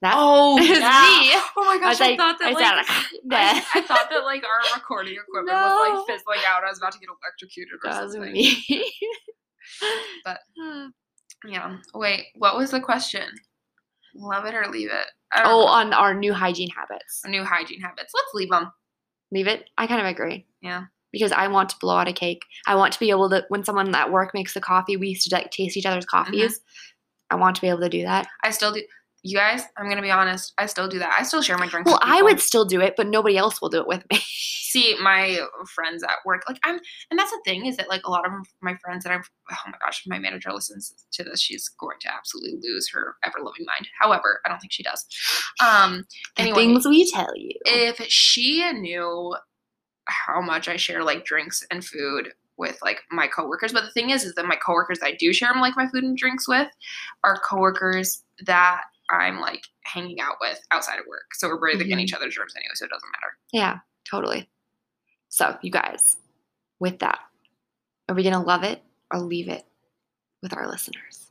[0.00, 0.74] That, Oh, yeah.
[0.74, 1.40] me.
[1.56, 2.00] Oh my gosh!
[2.00, 2.86] I, like, thought that I like sounded
[3.32, 3.64] I.
[3.74, 6.64] I thought that like our recording equipment was like fizzling out.
[6.64, 8.82] I was about to get electrocuted or that was something.
[10.24, 10.40] But-
[11.46, 11.78] Yeah.
[11.94, 13.28] Wait, what was the question?
[14.14, 15.06] Love it or leave it?
[15.34, 15.66] Oh, know.
[15.66, 17.22] on our new hygiene habits.
[17.26, 18.12] new hygiene habits.
[18.14, 18.70] Let's leave them.
[19.30, 19.68] Leave it.
[19.78, 20.46] I kind of agree.
[20.60, 20.84] Yeah.
[21.10, 22.42] Because I want to blow out a cake.
[22.66, 25.28] I want to be able to, when someone at work makes the coffee, we used
[25.28, 26.24] to like taste each other's mm-hmm.
[26.24, 26.60] coffees.
[27.30, 28.28] I want to be able to do that.
[28.44, 28.82] I still do.
[29.22, 30.52] You guys, I'm gonna be honest.
[30.58, 31.14] I still do that.
[31.18, 31.88] I still share my drinks.
[31.88, 34.18] Well, I would still do it, but nobody else will do it with me.
[34.72, 38.10] see my friends at work like i'm and that's the thing is that like a
[38.10, 41.68] lot of my friends that i'm oh my gosh my manager listens to this she's
[41.68, 45.04] going to absolutely lose her ever loving mind however i don't think she does
[45.62, 46.06] um
[46.36, 47.52] The anyway things we tell you.
[47.66, 49.36] if she knew
[50.06, 54.10] how much i share like drinks and food with like my coworkers but the thing
[54.10, 56.68] is is that my coworkers that i do share like my food and drinks with
[57.24, 58.82] are coworkers that
[59.20, 61.34] I'm like hanging out with outside of work.
[61.34, 62.02] So we're breathing in Mhm.
[62.02, 63.38] each other's rooms anyway, so it doesn't matter.
[63.52, 64.48] Yeah, totally.
[65.28, 66.16] So, you guys,
[66.78, 67.18] with that,
[68.08, 69.64] are we going to love it or leave it
[70.42, 71.30] with our listeners?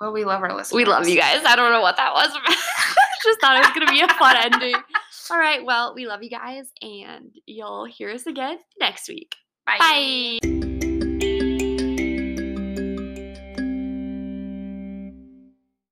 [0.00, 0.76] Well, we love our listeners.
[0.76, 1.44] We love you guys.
[1.44, 2.28] I don't know what that was.
[3.22, 4.74] Just thought it was going to be a fun ending.
[5.30, 5.64] All right.
[5.64, 9.34] Well, we love you guys, and you'll hear us again next week.
[9.64, 10.38] Bye.
[10.42, 10.73] Bye.